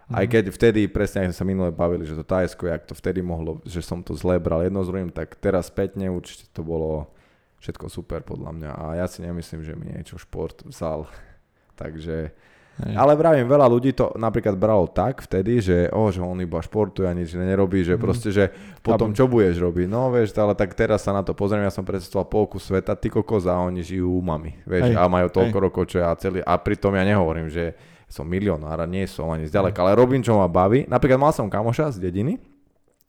[0.08, 3.60] aj keď vtedy, presne ako sa minule bavili, že to Tajsko, jak to vtedy mohlo,
[3.68, 7.12] že som to zle bral jedno z druhým, tak teraz spätne určite to bolo
[7.58, 11.06] všetko super podľa mňa a ja si nemyslím, že mi niečo šport vzal.
[11.80, 12.32] Takže
[12.78, 12.94] Hej.
[12.94, 17.10] Ale vravím, veľa ľudí to napríklad bralo tak vtedy, že, oh, že on iba športuje
[17.10, 18.02] a nič nerobí, že Mhm.
[18.02, 18.54] proste, že
[18.86, 19.90] potom čo budeš robiť?
[19.90, 23.10] No vieš, ale tak teraz sa na to pozriem, ja som predstavoval polku sveta, ty
[23.10, 25.64] kokos a oni žijú u mami, vieš, Hej, a majú toľko hej.
[25.66, 27.74] rokov, čo ja celý, a pritom ja nehovorím, že
[28.06, 30.86] som milionár a nie som ani zďaleka, ale robím, čo ma baví.
[30.86, 32.38] Napríklad mal som kamoša z dediny,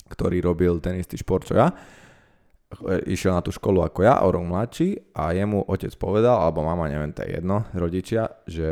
[0.10, 1.70] ktorý robil ten istý šport, čo ja,
[3.04, 6.86] išiel na tú školu ako ja, o rok mladší a jemu otec povedal, alebo mama,
[6.86, 8.70] neviem, to je jedno, rodičia, že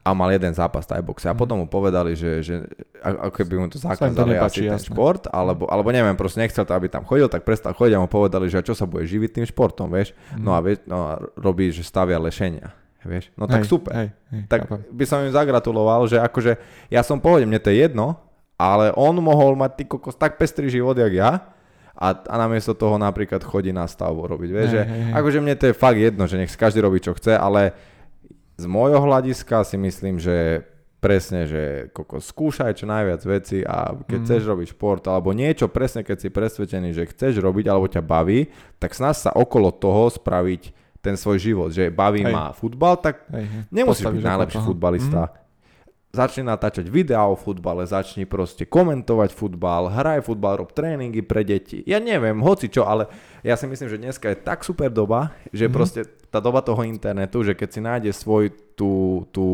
[0.00, 1.38] a mal jeden zápas Thai boxe a Mhm.
[1.38, 2.60] potom mu povedali, že, že
[3.00, 4.86] ako keby mu to zakázali asi nepáči, ten jasné.
[4.86, 8.06] šport, alebo, alebo neviem, proste nechcel to, aby tam chodil, tak prestal chodiť a mu
[8.06, 10.12] povedali, že čo sa bude živiť tým športom, vieš?
[10.36, 12.68] No a, vie, no a robí, že stavia lešenia,
[13.00, 13.32] vieš?
[13.32, 13.92] No tak Hej, super.
[13.96, 14.80] Hej, hej, Tak chápem.
[14.86, 16.52] by som im zagratuloval, že akože
[16.86, 18.20] ja som pohode, mne to je jedno,
[18.54, 21.30] ale on mohol mať ty kokos tak pestrý život, jak ja
[21.94, 24.82] a, a namiesto toho napríklad chodí na stavbu robiť, vieš, že
[25.12, 27.70] akože mne to je fakt jedno, že nech každý robí čo chce, ale
[28.54, 30.62] z môjho hľadiska si myslím, že
[30.96, 34.24] presne, že koko, skúšaj čo najviac veci a keď Mhm.
[34.24, 38.48] chceš robiť šport alebo niečo presne, keď si presvedčený, že chceš robiť alebo ťa baví,
[38.76, 42.32] tak snaž sa okolo toho spraviť ten svoj život, že baví Hej.
[42.32, 43.68] ma futbal, tak Hej.
[43.68, 44.66] Nemusíš Postavíš byť najlepší toho.
[44.66, 45.22] futbalista.
[46.14, 51.82] Začni natáčať videá o futbale, začni proste komentovať futbal, hraj futbal, rob tréningy pre deti.
[51.82, 53.10] Ja neviem, hoci čo, ale
[53.42, 55.72] ja si myslím, že dneska je tak super doba, že Mhm.
[55.74, 59.46] proste tá doba toho internetu, že keď si nájdeš svoj tú, tú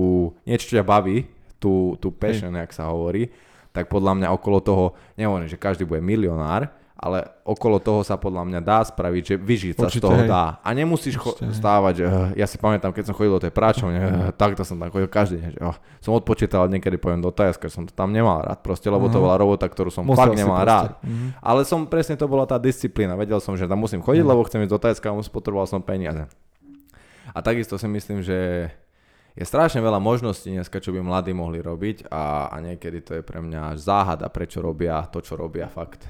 [0.45, 1.25] niečo, čo ťa baví,
[1.57, 3.33] tú, tú passion, jak sa hovorí,
[3.73, 4.85] tak podľa mňa okolo toho,
[5.17, 6.69] nehovorím, že každý bude milionár,
[7.01, 10.29] ale okolo toho sa podľa mňa dá spraviť, že vyžiť sa z toho hej.
[10.29, 10.61] dá.
[10.61, 13.49] A nemusíš cho- Určite, stávať, že uh, ja si pamätám, keď som chodil do tej
[13.49, 17.33] práčovne, uh, takto som tam chodil každý deň, že uh, som odpočítal, niekedy poviem do
[17.33, 19.25] Tajaska, že som to tam nemal rád proste, lebo to Aha.
[19.25, 21.01] bola robota, ktorú som Musel fakt nemal rád.
[21.01, 21.41] Mhm.
[21.41, 23.17] Ale som presne to bola tá disciplína.
[23.17, 24.29] Vedel som, že tam musím chodiť, Mhm.
[24.29, 26.29] lebo chcem ísť do Tajska a potreboval som peniaze.
[27.33, 28.69] A takisto si myslím, že
[29.33, 33.23] je strašne veľa možností dneska, čo by mladí mohli robiť a, a niekedy to je
[33.23, 36.05] pre mňa až záhada, prečo robia to, čo robia fakt.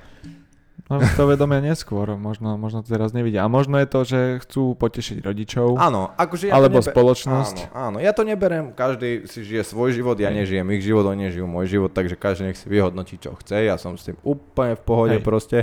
[0.91, 3.47] Možno to vedomia neskôr, možno, možno to teraz nevidia.
[3.47, 5.79] A možno je to, že chcú potešiť rodičov.
[5.79, 7.71] Áno, akože ja Alebo nebe- spoločnosť.
[7.71, 10.43] Áno, áno, ja to neberem, každý si žije svoj život, ja Hej.
[10.43, 13.79] nežijem ich život, oni nežijú môj život, takže každý nech si vyhodnotí, čo chce, ja
[13.79, 15.23] som s tým úplne v pohode Hej.
[15.23, 15.59] proste,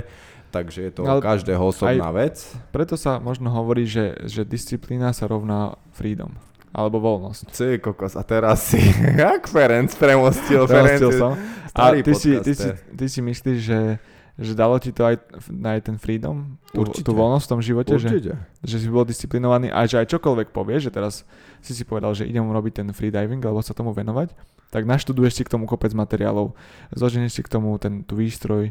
[0.48, 2.40] takže je to Ale každého osobná vec.
[2.72, 6.32] Preto sa možno hovorí, že, že disciplína sa rovná freedom.
[6.72, 7.52] Alebo voľnosť.
[7.52, 8.80] Ty kokos, a teraz si,
[9.20, 11.32] jak Ferenc premostil, Ferenc Premostil je som.
[11.76, 13.80] A ty si, ty, si, ty si myslíš, že,
[14.38, 15.18] že dalo ti to aj,
[15.50, 16.62] aj ten freedom?
[16.70, 17.02] Tú, Určite.
[17.02, 17.92] tú voľnosť v tom živote?
[17.98, 18.32] Že, Určite.
[18.62, 21.26] že si bol disciplinovaný a že aj čokoľvek povieš, že teraz
[21.58, 24.30] si si povedal, že idem robiť ten freediving alebo sa tomu venovať,
[24.70, 26.54] tak naštuduješ si k tomu kopec materiálov,
[26.94, 28.70] zoženieš si k tomu ten, tú výstroj.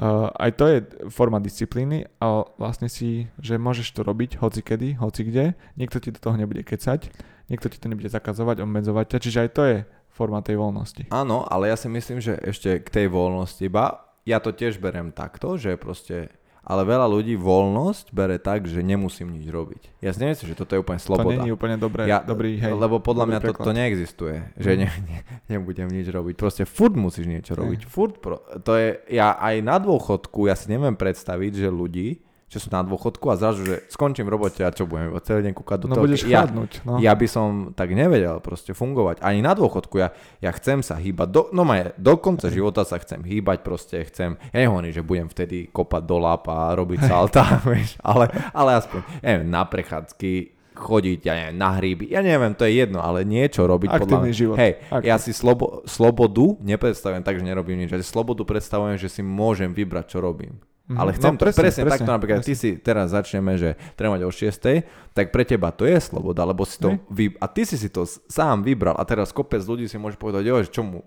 [0.00, 0.78] Uh, aj to je
[1.12, 6.12] forma disciplíny, ale vlastne si, že môžeš to robiť hoci kedy, hoci kde, niekto ti
[6.12, 7.08] do toho nebude kecať,
[7.52, 9.76] niekto ti to nebude zakazovať, obmedzovať ťa, čiže aj to je
[10.08, 11.08] forma tej voľnosti.
[11.12, 15.10] Áno, ale ja si myslím, že ešte k tej voľnosti iba, ja to tiež berem
[15.10, 16.28] takto, že proste,
[16.60, 19.82] ale veľa ľudí voľnosť bere tak, že nemusím nič robiť.
[20.04, 21.40] Ja si nemyslím, že toto je úplne To sloboda.
[21.40, 23.64] nie je úplne dobré, ja, dobrý, hej, lebo podľa mňa to, preklad.
[23.66, 25.18] to neexistuje, že ne, ne,
[25.48, 26.34] nebudem nič robiť.
[26.36, 27.88] Proste furt musíš niečo robiť.
[27.88, 32.20] Furt pro, to je, ja aj na dôchodku, ja si neviem predstaviť, že ľudí,
[32.50, 35.54] čo sú na dôchodku a zrazu, že skončím v robote a čo budem celý deň
[35.54, 36.04] kúkať do No toho.
[36.04, 36.98] budeš ja, chladnúť, no.
[36.98, 39.22] ja by som tak nevedel proste fungovať.
[39.22, 39.94] Ani na dôchodku.
[39.96, 41.28] Ja, ja chcem sa hýbať.
[41.30, 44.02] Do, no maje, do konca života sa chcem hýbať proste.
[44.02, 48.70] Chcem, ja nehovorím, že budem vtedy kopať do lap a robiť salta, vieš, ale, ale
[48.76, 50.32] aspoň, neviem, na prechádzky
[50.72, 54.26] chodiť, ja neviem, na hríby, ja neviem, to je jedno, ale niečo robiť podľa Aktívny
[54.26, 54.38] mňa.
[54.38, 54.56] život.
[54.56, 55.04] Hej, Aktívny.
[55.04, 59.70] ja si slobo, slobodu nepredstavujem tak, že nerobím nič, ale slobodu predstavujem, že si môžem
[59.70, 60.56] vybrať, čo robím.
[60.90, 60.98] Mhm.
[60.98, 62.50] Ale chcem No, to presne, presne takto, napríklad presne.
[62.50, 66.66] ty si teraz začneme, že trénovať o 6, tak pre teba to je sloboda, lebo
[66.66, 69.94] si to vy, a ty si si to sám vybral a teraz kopec ľudí si
[69.96, 71.06] môže povedať, jo, že čo mu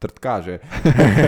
[0.00, 0.64] trtká, že,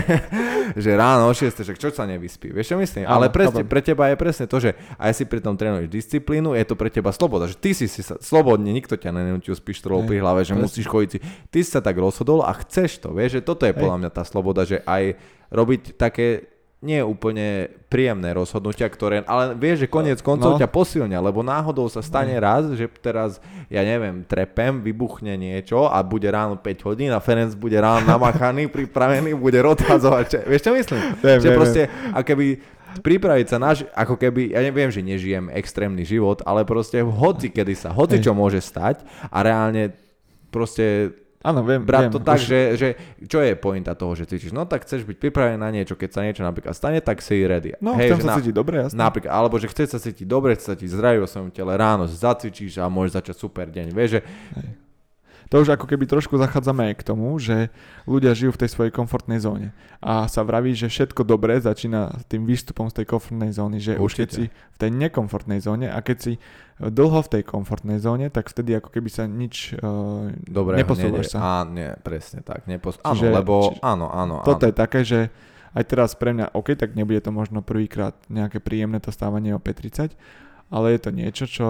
[0.83, 3.05] že ráno o 6, že čo sa nevyspí, vieš čo myslím?
[3.05, 6.65] Ale presne, pre teba je presne to, že aj si pri tom trénuješ disciplínu, je
[6.65, 10.01] to pre teba sloboda, že ty si si sa, slobodne, nikto ťa nenútil s pištolou
[10.03, 10.63] pri hlave, že presne.
[10.65, 11.11] musíš chodiť
[11.53, 14.25] ty si sa tak rozhodol a chceš to, vieš, že toto je podľa mňa tá
[14.25, 15.21] sloboda, že aj
[15.53, 16.49] robiť také
[16.83, 17.47] nie úplne
[17.87, 20.59] príjemné rozhodnutia, ktoré, ale vieš, že koniec koncov No.
[20.59, 26.03] ťa posilňa, lebo náhodou sa stane raz, že teraz, ja neviem, trepem, vybuchne niečo a
[26.03, 30.25] bude ráno 5 hodín a Ferenc bude ráno namachaný, pripravený, bude rozhazovať.
[30.27, 30.99] Čo- Vieš, čo myslím?
[31.17, 32.45] Viem, že viem, proste, a keby
[32.95, 37.47] pripraviť sa na, ži- ako keby, ja neviem, že nežijem extrémny život, ale proste hoci
[37.47, 39.95] kedy sa, hoci čo môže stať a reálne
[40.49, 41.09] proste
[41.43, 42.11] Áno, viem, brať viem.
[42.11, 42.87] to tak, Už- že, že
[43.27, 44.55] čo je pointa toho, že cvičíš?
[44.55, 47.75] No tak chceš byť pripravený na niečo, keď sa niečo napríklad stane, tak si ready.
[47.83, 48.95] No, Hej, že chcem sa na- cítiť dobre, jasné.
[48.95, 52.07] Napríklad, alebo že chceš sa cítiť dobre, chceš sa cítiť zdravý vo svojom tele ráno,
[52.07, 53.91] zacvičíš a môžeš začať super deň.
[53.91, 54.19] Vieš, že
[55.49, 57.71] to už ako keby trošku zachádzame aj k tomu, že
[58.05, 59.75] ľudia žijú v tej svojej komfortnej zóne.
[60.03, 64.03] A sa vraví, že všetko dobré začína tým výstupom z tej komfortnej zóny, že Určite.
[64.03, 66.33] už keď si v tej nekomfortnej zóne a keď si
[66.79, 71.39] dlho v tej komfortnej zóne, tak vtedy ako keby sa nič uh, Dobre, neposúvaš sa.
[71.39, 72.65] Á, nie, presne tak.
[72.65, 74.47] Nepos- áno, čiže, lebo čiže, áno, áno, áno.
[74.47, 75.29] Toto je také, že
[75.73, 79.61] aj teraz pre mňa, OK, tak nebude to možno prvýkrát nejaké príjemné to stávanie o
[79.61, 80.13] 5.30,
[80.69, 81.67] ale je to niečo, čo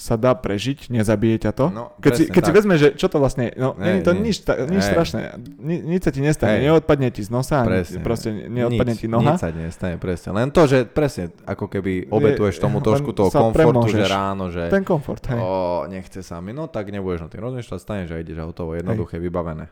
[0.00, 1.66] sa dá prežiť, nezabije ťa to.
[1.68, 4.36] No, keď si, keď si vezme, že čo to vlastne, no nie je to nič,
[4.48, 6.72] ta, nič strašné, Ni, nič sa ti nestane, Hej.
[6.72, 8.00] neodpadne ti z nosa, presne.
[8.00, 9.36] proste neodpadne nič, ti noha.
[9.36, 10.32] Nič sa nestane, presne.
[10.32, 14.88] Len to, že presne, ako keby obetuješ tomu trošku toho komfortu, že ráno, že ten
[14.88, 15.36] komfort, hej.
[15.36, 18.72] O, nechce sa mi, no tak nebudeš na tým rozmýšľať, staneš a ideš a hotovo,
[18.72, 19.28] jednoduché, hej.
[19.28, 19.68] vybavené.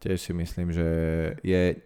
[0.00, 0.88] Tiež si myslím, že
[1.44, 1.76] je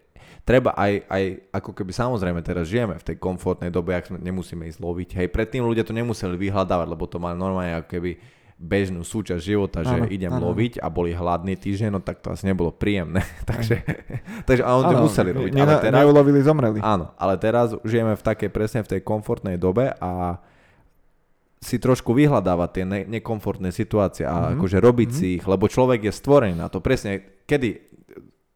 [0.50, 1.24] treba aj, aj
[1.54, 5.08] ako keby samozrejme teraz žijeme v tej komfortnej dobe, ak nemusíme ísť loviť.
[5.22, 8.18] Hej, predtým ľudia to nemuseli vyhľadávať, lebo to mali normálne ako keby
[8.60, 10.52] bežnú súčasť života, že ano, idem ano.
[10.52, 13.22] loviť a boli hladní týždeň, no tak to asi nebolo príjemné.
[13.50, 13.80] takže,
[14.50, 15.52] takže áno, to museli robiť.
[15.54, 16.78] Ne, ale teraz, neulovili, zomreli.
[16.82, 20.42] Áno, ale teraz žijeme v takej presne v tej komfortnej dobe a
[21.60, 24.52] si trošku vyhľadávať tie ne- nekomfortné situácie a mm-hmm.
[24.58, 25.24] akože robiť mm-hmm.
[25.24, 26.84] si ich, lebo človek je stvorený na to.
[26.84, 27.80] Presne, kedy,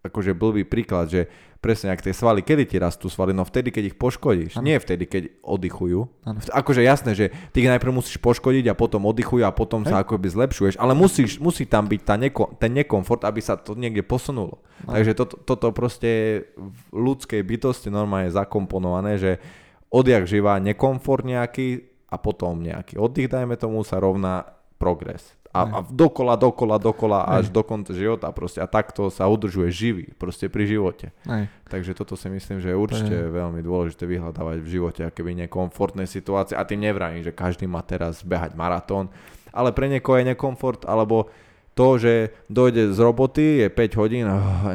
[0.04, 1.32] akože blbý príklad, že
[1.64, 3.32] presne ak tie svaly, kedy ti rastú svaly?
[3.32, 4.68] No vtedy, keď ich poškodíš, ano.
[4.68, 6.04] nie vtedy, keď oddychujú.
[6.28, 6.38] Ano.
[6.52, 9.96] Akože jasné, že ty ich najprv musíš poškodiť a potom oddychujú a potom Hej.
[9.96, 13.72] sa akoby zlepšuješ, ale musíš, musí tam byť tá neko, ten nekomfort, aby sa to
[13.72, 14.60] niekde posunulo.
[14.84, 15.00] Ano.
[15.00, 19.40] Takže to, toto proste je v ľudskej bytosti normálne zakomponované, že
[19.88, 24.44] odjak živá nekomfort nejaký a potom nejaký oddych, dajme tomu, sa rovná
[24.76, 29.70] progres a, a dokola, dokola, dokola až do konca života proste a takto sa udržuje
[29.70, 31.14] živý proste pri živote.
[31.30, 31.46] Aj.
[31.70, 33.30] Takže toto si myslím, že je určite Aj.
[33.30, 38.26] veľmi dôležité vyhľadávať v živote akéby nekomfortné situácie a tým nevrajím, že každý má teraz
[38.26, 39.14] behať maratón,
[39.54, 41.30] ale pre niekoho je nekomfort alebo
[41.78, 44.26] to, že dojde z roboty, je 5 hodín,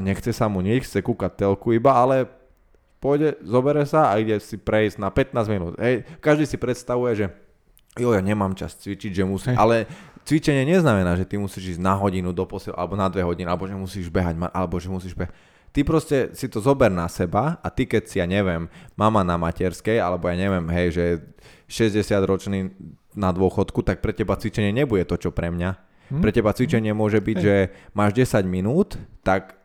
[0.03, 2.27] nechce sa mu nič, chce kúkať telku iba, ale
[2.99, 5.73] pôjde, zobere sa a ide si prejsť na 15 minút.
[5.79, 7.25] Hej, každý si predstavuje, že
[7.95, 9.59] jo, ja nemám čas cvičiť, že musím, Hej.
[9.59, 9.75] ale
[10.29, 13.65] cvičenie neznamená, že ty musíš ísť na hodinu do posiel, alebo na dve hodiny, alebo
[13.65, 15.33] že musíš behať, alebo že musíš behať.
[15.73, 19.37] Ty proste si to zober na seba a ty keď si, ja neviem, mama na
[19.37, 21.05] materskej, alebo ja neviem, hej, že
[21.69, 22.59] 60 ročný
[23.13, 25.69] na dôchodku, tak pre teba cvičenie nebude to, čo pre mňa.
[26.13, 26.21] Hm?
[26.21, 27.55] Pre teba cvičenie môže byť, že
[27.93, 29.58] máš 10 minút, tak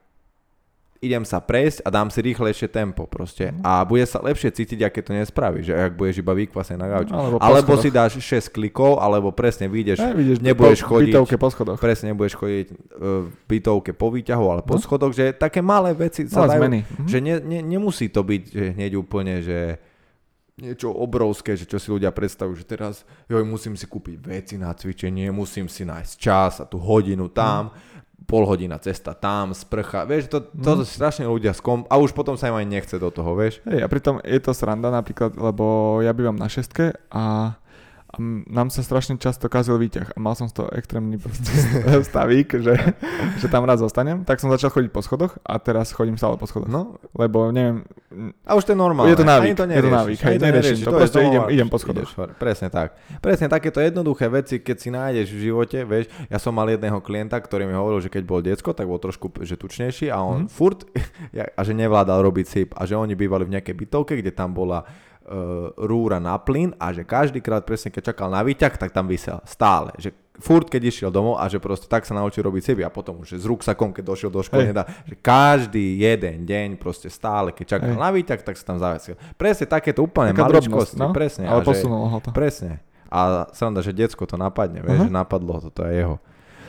[1.02, 3.52] idem sa prejsť a dám si rýchlejšie tempo proste.
[3.52, 3.60] Mm.
[3.60, 7.12] A bude sa lepšie cítiť, aké to nespravíš, že ak budeš iba vykvasený na gauči.
[7.12, 11.12] Alebo, alebo si dáš 6 klikov, alebo presne vyjdeš, ne, vidíš, nebudeš po, chodiť.
[11.12, 11.76] Bytovke po schodoch.
[11.76, 14.80] Presne, nebudeš chodiť uh, bytovke po výťahu, ale po no.
[14.80, 16.80] schodoch, že také malé veci sa no, dajú, zmeny.
[16.84, 17.06] Mhm.
[17.10, 19.58] že ne, ne, nemusí to byť že hneď úplne, že
[20.54, 24.70] niečo obrovské, že čo si ľudia predstavujú, že teraz joj, musím si kúpiť veci na
[24.70, 27.74] cvičenie, musím si nájsť čas a tú hodinu tam.
[27.74, 27.93] Mm
[28.24, 30.88] pol hodina cesta tam, sprcha, vieš, to, to mm.
[30.88, 33.60] strašne ľudia skom a už potom sa im aj nechce do toho, vieš.
[33.68, 37.54] Hej, a pritom je to sranda napríklad, lebo ja bývam na šestke a
[38.14, 41.18] a nám sa strašne často kazil výťah a mal som z toho extrémny
[42.10, 42.74] stavík, že,
[43.42, 46.46] že tam raz zostanem, tak som začal chodiť po schodoch a teraz chodím stále po
[46.46, 46.70] schodoch.
[46.70, 47.02] No.
[47.18, 47.82] Lebo neviem...
[48.46, 49.10] A už to je normálne.
[49.10, 49.58] Je to návyk.
[49.58, 50.18] to je to návyk.
[50.22, 52.06] Hej, to, nerieši, to, to proste idem, idem po schodoch.
[52.06, 52.94] Ideš, presne tak.
[53.18, 57.34] Presne takéto jednoduché veci, keď si nájdeš v živote, vieš, ja som mal jedného klienta,
[57.42, 60.54] ktorý mi hovoril, že keď bol diecko, tak bol trošku že tučnejší a on mm-hmm.
[60.54, 60.86] furt,
[61.58, 64.86] a že nevládal robiť syp a že oni bývali v nejakej bytovke, kde tam bola
[65.80, 69.40] rúra na plyn a že každýkrát presne keď čakal na výťah, tak tam vysel.
[69.48, 69.96] Stále.
[69.96, 73.24] Že furt keď išiel domov a že proste tak sa naučil robiť sebi a potom
[73.24, 77.78] už s ruksakom, keď došiel do školy, nedá, že každý jeden deň proste stále, keď
[77.78, 78.02] čakal Hej.
[78.04, 79.16] na výťah, tak sa tam zavesil.
[79.40, 81.00] Presne takéto úplne Taká maličkosti.
[81.00, 81.14] No?
[81.16, 81.48] Presne.
[81.48, 82.28] Ale posunulo ho to.
[82.34, 82.84] Presne.
[83.08, 85.08] A sranda, že decko to napadne, vieš, uh-huh.
[85.08, 86.16] že napadlo to, to je jeho.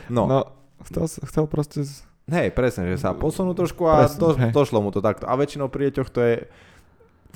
[0.06, 0.30] No.
[0.30, 0.38] no
[0.86, 1.82] chcel, chcel proste...
[1.82, 2.06] Z...
[2.30, 5.26] Hej, presne, že sa posunú trošku a presne, do, došlo mu to takto.
[5.26, 6.34] A väčšinou pri deťoch to je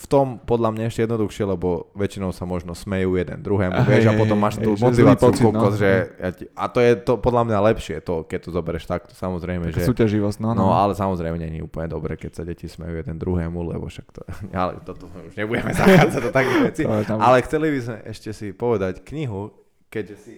[0.01, 4.17] v tom podľa mňa ešte jednoduchšie, lebo väčšinou sa možno smejú jeden druhému, vieš, a
[4.17, 5.81] potom máš tú motiváciu, pocit, kokos, no.
[5.81, 9.13] že ja ti, a to je to podľa mňa lepšie, to, keď to zoberieš takto,
[9.13, 9.89] samozrejme, Taká že...
[9.93, 10.73] Súťaživosť, no, no.
[10.73, 14.07] No, ale samozrejme nie je úplne dobre, keď sa deti smejú jeden druhému, lebo však
[14.09, 14.25] to,
[14.57, 16.83] ale toto už nebudeme zachádzať do takých vecí,
[17.13, 19.53] ale chceli by sme ešte si povedať knihu,
[19.93, 20.35] keďže si...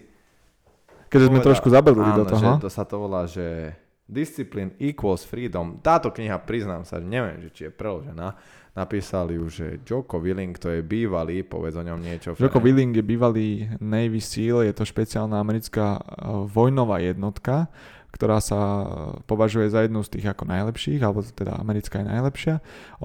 [1.07, 2.57] Keďže sme trošku zabrdli do toho.
[2.57, 5.79] Že to sa to volá, že Discipline equals freedom.
[5.79, 8.35] Táto kniha, priznám sa, neviem, že či je preložená,
[8.73, 12.33] napísali už, že Joko Willing to je bývalý, povedz o ňom niečo.
[12.33, 16.01] Joko Willing je bývalý Navy SEAL, je to špeciálna americká e,
[16.49, 17.69] vojnová jednotka,
[18.09, 18.85] ktorá sa e,
[19.29, 22.55] považuje za jednu z tých ako najlepších, alebo teda americká je najlepšia.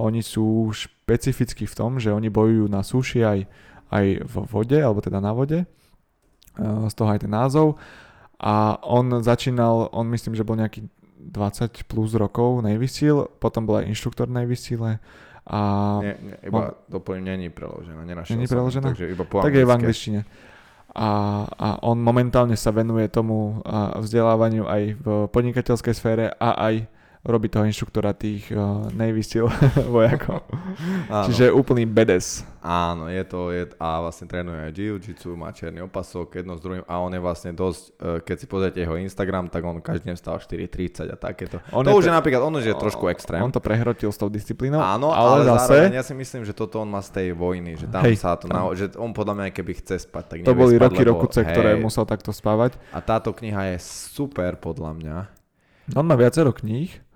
[0.01, 3.39] Oni sú špecificky v tom, že oni bojujú na súši aj,
[3.93, 5.59] aj v vode, alebo teda na vode.
[5.61, 5.67] E,
[6.89, 7.77] z toho aj ten názov.
[8.41, 10.87] A on začínal, on myslím, že bol nejaký
[11.19, 14.97] 20 plus rokov Navy Seal, potom bol aj inštruktor Navy Seal
[15.47, 15.59] a...
[16.03, 18.87] Nie, nie, iba on, doplň, není preložená, nenašiel není som, preložená?
[18.91, 20.19] takže iba po tak je v angličtine.
[20.89, 21.09] A,
[21.45, 23.61] a on momentálne sa venuje tomu
[24.01, 29.51] vzdelávaniu aj v podnikateľskej sfére a aj robí toho inštruktora tých uh, Navy Seal
[29.91, 30.47] vojakov.
[31.11, 31.27] Áno.
[31.27, 32.47] Čiže úplný bedes.
[32.63, 36.83] Áno, je to, je, a vlastne trénuje aj jiu-jitsu, má černý opasok, jedno s druhým
[36.83, 40.15] a on je vlastne dosť, eh, keď si pozriete jeho Instagram, tak on každý deň
[40.15, 41.63] vstal 4.30 a takéto.
[41.71, 43.39] On to je už pre- je napríklad, on už je trošku extrém.
[43.43, 46.51] On to prehrotil s tou disciplínou, Áno, ale, ale, zase zároveň ja si myslím, že
[46.55, 49.33] toto on má z tej vojny, že tam Hej, sa to, na, že on podľa
[49.39, 52.31] mňa, keby chce spať, tak to boli spať, roky lebo, rokuce, ktoré hej, musel takto
[52.31, 52.79] spávať.
[52.91, 53.77] A táto kniha je
[54.11, 55.17] super podľa mňa.
[55.95, 57.08] On má viacero kníh.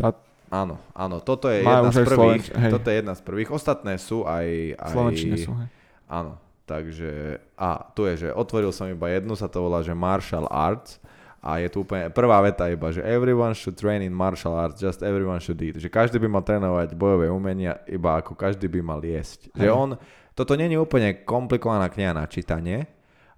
[0.00, 0.10] Tá,
[0.50, 2.18] Áno, áno, toto je Má jedna z prvých.
[2.18, 2.50] slovenč-.
[2.74, 3.50] Toto je jedna z prvých.
[3.54, 4.74] Ostatné sú aj...
[4.82, 5.54] aj Slovenčine sú.
[5.54, 5.70] Hej.
[6.10, 7.38] Áno, takže...
[7.54, 10.98] A tu je, že otvoril som iba jednu, sa to volá, že Martial Arts.
[11.40, 15.00] A je tu úplne prvá veta iba, že everyone should train in martial arts, just
[15.00, 15.80] everyone should eat.
[15.80, 19.48] Že každý by mal trénovať bojové umenia, iba ako každý by mal jesť.
[19.56, 19.72] Že Hej.
[19.72, 19.90] on,
[20.36, 22.84] toto je úplne komplikovaná kniha na čítanie,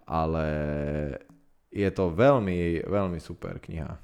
[0.02, 0.44] ale
[1.70, 3.94] je to veľmi, veľmi super kniha.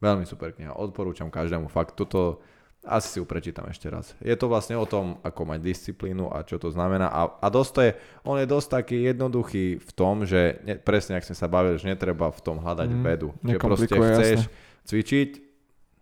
[0.00, 0.72] Veľmi super kniha.
[0.72, 1.68] Odporúčam každému.
[1.68, 2.40] Fakt, toto
[2.80, 4.16] asi si ju prečítam ešte raz.
[4.18, 7.06] Je to vlastne o tom, ako mať disciplínu a čo to znamená.
[7.06, 7.90] A, a dosť to je,
[8.22, 11.84] on je dosť taký jednoduchý v tom, že ne, presne, ak sme sa bavili, že
[11.86, 13.28] netreba v tom hľadať Mm, vedu.
[13.38, 14.56] Že proste chceš jasné.
[14.82, 15.30] cvičiť,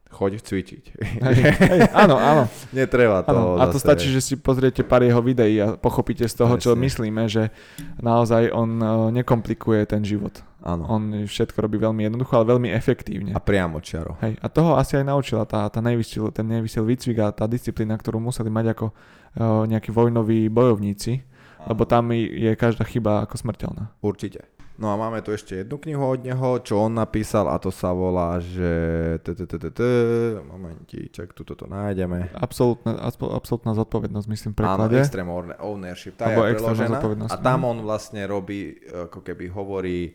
[0.08, 0.84] choď cvičiť.
[1.20, 2.42] Hej, hej, áno, áno.
[2.72, 3.42] Netreba to áno.
[3.56, 6.72] A to zase- stačí, že si pozriete pár jeho videí a pochopíte z toho, čo
[6.72, 6.80] Presne.
[6.80, 7.50] myslíme, že
[7.98, 10.38] naozaj on eh, nekomplikuje ten život.
[10.68, 10.84] Áno.
[10.92, 13.32] On všetko robí veľmi jednoducho, ale veľmi efektívne.
[13.32, 14.20] A priamo čiaro.
[14.20, 17.96] Hej, a toho asi aj naučila tá, tá najvysil, ten najvysil výcvik a tá disciplína,
[17.96, 21.24] ktorú museli mať ako uh, nejakí vojnoví bojovníci,
[21.64, 23.96] lebo tam je každá chyba ako smrteľná.
[24.04, 24.58] Určite.
[24.78, 27.90] No a máme tu ešte jednu knihu od neho, čo on napísal a to sa
[27.90, 28.70] volá, že...
[30.38, 32.30] Momentíček, tuto to nájdeme.
[32.30, 32.94] Absolutná,
[33.34, 35.02] absolútna zodpovednosť, myslím, Áno, preklade.
[35.02, 36.14] Extreme Owner- Ownership.
[36.14, 37.70] Tá je preložená a tam mhm.
[37.74, 40.14] on vlastne robí, ako keby hovorí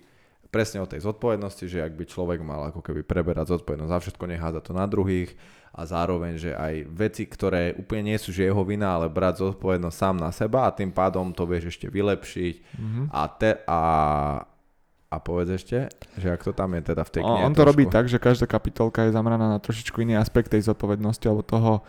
[0.53, 4.23] presne o tej zodpovednosti, že ak by človek mal ako keby preberať zodpovednosť za všetko,
[4.29, 5.33] nehádza to na druhých
[5.73, 9.97] a zároveň, že aj veci, ktoré úplne nie sú že jeho vina, ale brať zodpovednosť
[9.97, 13.01] sám na seba a tým pádom to vieš ešte vylepšiť Mhm.
[13.09, 13.81] a, te, a,
[15.09, 17.89] a povedz ešte, že ak to tam je teda v tej knihe on to robí
[17.89, 17.95] trošku.
[17.97, 21.81] tak, že každá kapitolka je zameraná na trošičku iný aspekt tej zodpovednosti alebo toho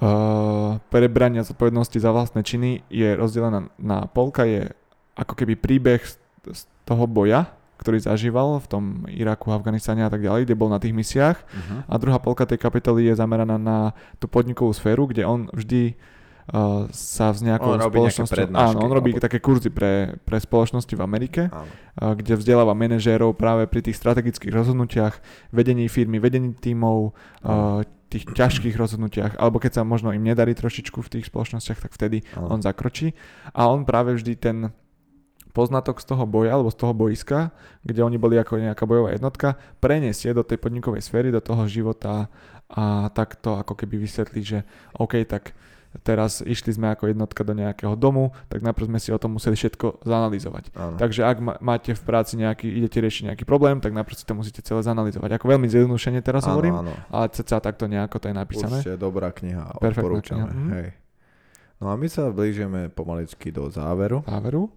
[0.00, 4.72] uh, prebrania zodpovednosti za vlastné činy je rozdelená na polka je
[5.16, 6.16] ako keby príbeh z,
[6.48, 7.46] z toho boja,
[7.78, 11.76] ktorý zažíval v tom Iraku, Afganistane a tak ďalej, kde bol na tých misiách Mhm.
[11.86, 13.78] a druhá polka tej kapitoly je zameraná na
[14.18, 15.94] tú podnikovú sféru, kde on vždy
[16.50, 18.50] uh, sa s nejakou On spoločnosťou...
[18.50, 21.70] Áno, on robí alebo- také kurzy pre, pre spoločnosti v Amerike Áno.
[21.94, 25.14] a kde vzdeláva manažérov práve pri tých strategických rozhodnutiach,
[25.48, 30.98] vedení firmy, vedení tímov, a tých ťažkých rozhodnutiach, alebo keď sa možno im nedarí trošičku
[30.98, 32.50] v tých spoločnostiach, tak vtedy Áno.
[32.50, 33.14] on zakročí.
[33.54, 34.56] A on práve vždy ten
[35.50, 37.50] poznatok z toho boja alebo z toho boiska,
[37.82, 42.30] kde oni boli ako nejaká bojová jednotka, preniesie do tej podnikovej sféry, do toho života
[42.70, 44.58] a takto ako keby vysvetlí, že
[44.94, 45.58] OK, tak
[46.06, 49.58] teraz išli sme ako jednotka do nejakého domu, tak najprv sme si o tom museli
[49.58, 50.70] všetko zanalizovať.
[50.78, 50.96] Áno.
[51.02, 54.38] Takže ak ma- máte v práci nejaký, idete riešiť nejaký problém, tak najprv si to
[54.38, 55.42] musíte celé zanalizovať.
[55.42, 56.94] Ako veľmi zjednodušene teraz áno, hovorím, áno.
[57.10, 58.78] ale cca takto nejako to je napísané.
[58.78, 60.46] Určite dobrá kniha, Perfektná odporúčame.
[60.46, 60.70] kniha, mhm.
[60.78, 60.88] Hej.
[61.80, 64.22] No a my sa blížime pomaličky do záveru.
[64.28, 64.68] Záveru.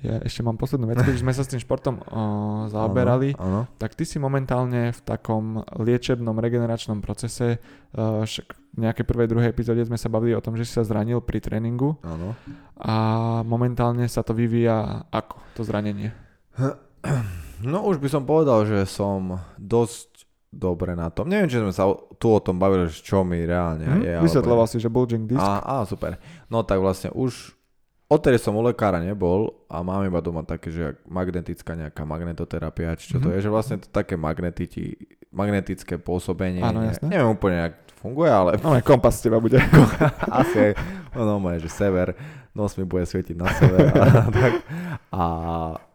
[0.00, 2.22] Ja ešte mám poslednú vec, keď sme sa s tým športom o,
[2.66, 3.76] zaoberali, Áno, áno.
[3.76, 5.44] tak ty si momentálne v takom
[5.74, 7.58] liečebnom regeneračnom procese,
[7.90, 10.82] o, však v nejakej prvej, druhej epizóde sme sa bavili o tom, že si sa
[10.82, 12.38] zranil pri tréningu áno.
[12.76, 12.94] a
[13.42, 16.14] momentálne sa to vyvíja ako to zranenie?
[17.58, 20.14] No už by som povedal, že som dosť
[20.48, 21.26] dobre na tom.
[21.26, 24.00] Neviem, či sme sa tu o tom bavili, čo mi reálne Hm?
[24.00, 24.14] je.
[24.22, 25.38] Vysvetloval si, že bulging disk.
[25.38, 26.16] Á, á, super.
[26.46, 27.57] No tak vlastne už
[28.08, 32.96] odtedy som u lekára nebol a mám iba doma také, že ak magnetická nejaká magnetoterapia,
[32.96, 33.34] či čo to Mhm.
[33.36, 34.96] je, že vlastne to také magnetiti,
[35.28, 36.60] magnetické pôsobenie.
[36.60, 37.04] Áno, ne- jasné.
[37.06, 39.60] Neviem úplne, jak to funguje, ale No kompas z teba bude.
[40.40, 40.72] asi aj,
[41.12, 42.16] no, no že sever,
[42.50, 44.04] nos mi bude svietiť na sever a
[44.40, 44.52] tak.
[45.12, 45.24] A,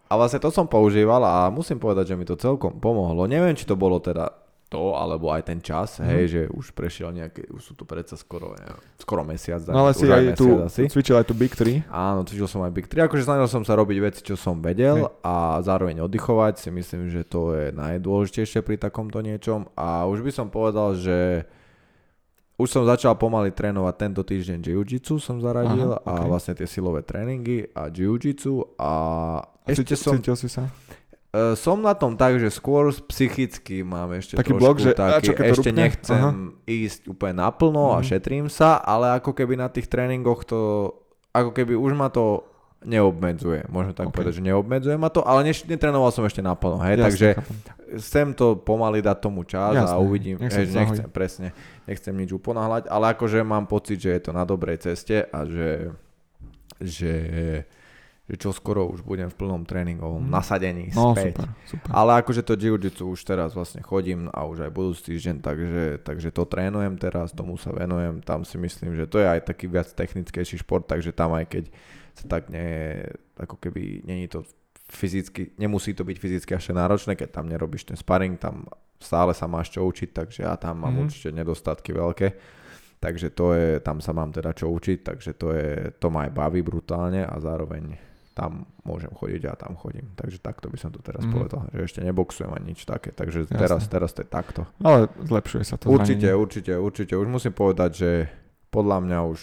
[0.05, 3.25] a vlastne to som používal a musím povedať, že mi to celkom pomohlo.
[3.25, 4.29] Neviem, či to bolo teda
[4.73, 6.07] to, alebo aj ten čas, Mhm.
[6.09, 9.61] hej, že už prešiel nejaké, už sú tu predsa skoro, ja, skoro mesiac.
[9.69, 10.89] No ale si aj tu mesiac asi.
[10.89, 11.85] cvičil aj tu Big 3.
[11.87, 15.05] Áno, cvičil som aj Big 3, akože snažil som sa robiť veci, čo som vedel
[15.05, 15.13] Hej.
[15.21, 20.31] a zároveň oddychovať, si myslím, že to je najdôležitejšie pri takomto niečom a už by
[20.33, 21.45] som povedal, že
[22.53, 26.27] už som začal pomaly trénovať tento týždeň jiu-jitsu som zaradil Aha, a ok.
[26.27, 28.91] vlastne tie silové tréningy a jiu-jitsu a
[29.65, 30.69] Ešte cítil som, cítil si sa?
[31.33, 35.09] Uh, som na tom tak, že skôr psychicky mám ešte Taký trošku blok, že- taký,
[35.09, 35.81] a čo ešte rupne?
[35.81, 36.31] nechcem Aha.
[36.63, 38.05] ísť úplne naplno a Mhm.
[38.05, 40.93] šetrím sa, ale ako keby na tých tréningoch to,
[41.31, 42.45] ako keby už ma to
[42.83, 43.65] neobmedzuje.
[43.65, 44.13] Môžem tak Ok.
[44.13, 47.55] povedať, že neobmedzuje ma to, ale neš, netrénoval som ešte naplno, hej, Jasne, takže chápem.
[47.97, 50.69] chcem to pomaly dať tomu čas a Jasné, uvidím, hej, to nechcem,
[51.01, 51.09] zahojí.
[51.09, 51.47] presne,
[51.83, 55.89] nechcem nič uponáhľať, ale akože mám pocit, že je to na dobrej ceste a že,
[56.77, 57.13] že,
[58.23, 60.31] že čo skoro už budem v plnom tréningovom Mhm.
[60.31, 61.35] nasadení No späť.
[61.35, 61.89] super, super.
[61.91, 66.29] Ale akože to jiu-jitsu už teraz vlastne chodím a už aj budúci týždeň, takže, takže
[66.29, 69.89] to trénujem teraz, tomu sa venujem, tam si myslím, že to je aj taký viac
[69.89, 71.63] technickejší šport, takže tam aj keď
[72.13, 73.03] sa tak nie,
[73.35, 74.47] ako keby není to
[74.85, 78.69] fyzicky, nemusí to byť fyzicky až náročné, keď tam nerobíš ten sparring, tam
[78.99, 81.01] stále sa máš čo učiť, takže ja tam mám Mhm.
[81.03, 82.27] určite nedostatky veľké.
[82.99, 86.31] Takže to je, tam sa mám teda čo učiť, takže to je, to ma aj
[86.31, 87.99] baví brutálne a zároveň
[88.33, 90.09] tam môžem chodiť a tam chodím.
[90.11, 91.27] Takže takto by som to teraz Mhm.
[91.27, 91.37] mm-hmm.
[91.39, 93.55] povedal, že ešte neboxujem ani nič také, takže Jasné.
[93.55, 94.61] teraz, teraz to je takto.
[94.79, 96.33] Ale zlepšuje sa to Určite, zranenie.
[96.35, 97.13] určite, určite.
[97.13, 98.09] Už musím povedať, že
[98.67, 99.39] podľa mňa už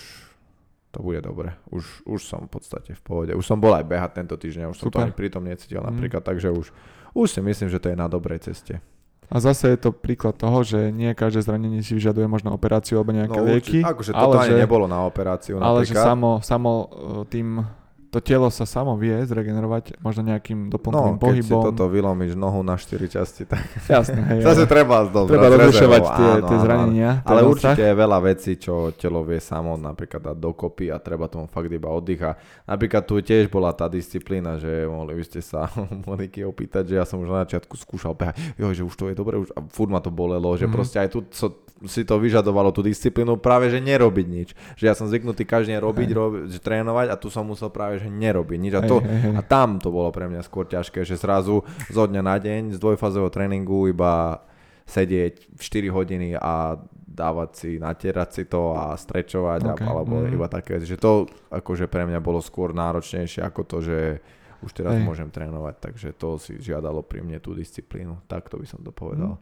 [0.91, 1.55] to bude dobre.
[1.69, 3.31] Už, už som v podstate v pohode.
[3.31, 5.07] Už som bol aj behať tento týždeň, už som to Super.
[5.07, 5.87] ani pritom necítil Mhm.
[5.87, 6.75] napríklad, takže už,
[7.13, 8.83] už si myslím, že to je na dobrej ceste.
[9.25, 13.15] A zase je to príklad toho, že nie každé zranenie si vyžaduje možno operáciu alebo
[13.15, 13.79] nejaké lieky.
[13.79, 16.03] určite, akože ale toto ani že- nebolo na operáciu Ale že napríklad.
[16.05, 16.87] samo, samo uh,
[17.25, 17.63] tým,
[18.11, 21.63] to telo sa samo vie zregenerovať možno nejakým no, doplnkovým keď si pohybom.
[21.71, 23.63] toto vylomíš nohu na 4 časti, tak
[23.95, 26.65] Jasné, hej, zase treba z treba rozlišovať tie, áno, tie áno, áno.
[26.67, 27.11] zranenia.
[27.23, 31.31] ten Ale určite je veľa vecí, čo telo vie samo napríklad dať dokopy a treba
[31.31, 32.19] tomu fakt iba oddych.
[32.27, 32.35] A
[32.67, 35.71] napríklad tu tiež bola tá disciplína, že mohli by ste sa
[36.11, 39.15] Moniky opýtať, že ja som už na začiatku skúšal behať, jo, že už to je
[39.15, 40.75] dobre, už, a furt ma to bolelo, že Mhm.
[40.75, 44.49] proste aj tu so, si to vyžadovalo tú disciplínu práve, že nerobiť nič.
[44.77, 48.09] Že ja som zvyknutý každý robiť, robiť že trénovať a tu som musel práve, že
[48.09, 48.75] nerobiť nič.
[48.75, 49.05] A, to,
[49.37, 51.61] a tam to bolo pre mňa skôr ťažké, že zrazu
[51.93, 54.41] zo dňa na deň z dvojfázového tréningu iba
[54.89, 56.81] sedieť 4 hodiny a
[57.11, 60.31] dávať si, natierať si to a strečovať Ok, a, alebo mhm.
[60.35, 60.91] iba také veci.
[60.91, 61.13] Že to
[61.51, 63.99] akože pre mňa bolo skôr náročnejšie ako to, že
[64.61, 65.05] už teraz Hej.
[65.09, 68.21] môžem trénovať, takže to si žiadalo pri mne tú disciplínu.
[68.29, 69.41] Takto by som to povedal.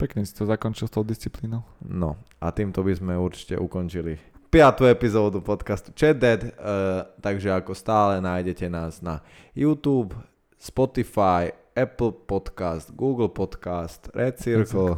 [0.00, 1.64] Pekne si to zakončil s tou disciplínou.
[1.84, 4.16] No a týmto by sme určite ukončili
[4.56, 9.20] piatú epizódu podcastu Chat Dead, uh, takže ako stále nájdete nás na
[9.52, 10.16] YouTube,
[10.56, 14.96] Spotify, Apple Podcast, Google Podcast, Red Circle.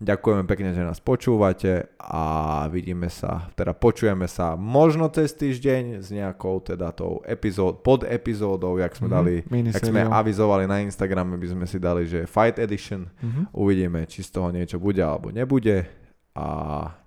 [0.00, 2.24] Ďakujeme pekne, že nás počúvate a
[2.72, 8.80] vidíme sa, teda počujeme sa možno cez týždeň s nejakou teda tou epizód, pod epizódou,
[8.80, 9.34] jak sme Mhm, dali,
[9.76, 13.12] jak sme avizovali na Instagrame, by sme si dali, že Fight Edition.
[13.20, 13.52] Mhm.
[13.52, 16.00] Uvidíme, či z toho niečo bude alebo nebude.
[16.34, 16.46] A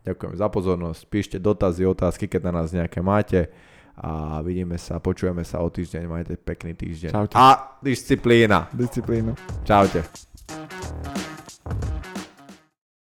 [0.04, 1.02] ďakujem za pozornosť.
[1.08, 3.48] Píšte dotazy, otázky, keď na nás nejaké máte.
[3.94, 6.04] A vidíme sa, počujeme sa o týždeň.
[6.10, 7.12] Majte pekný týždeň.
[7.14, 7.36] Čaute.
[7.38, 8.68] A disciplína.
[8.74, 9.38] Disciplínu.
[9.64, 10.02] Čaute.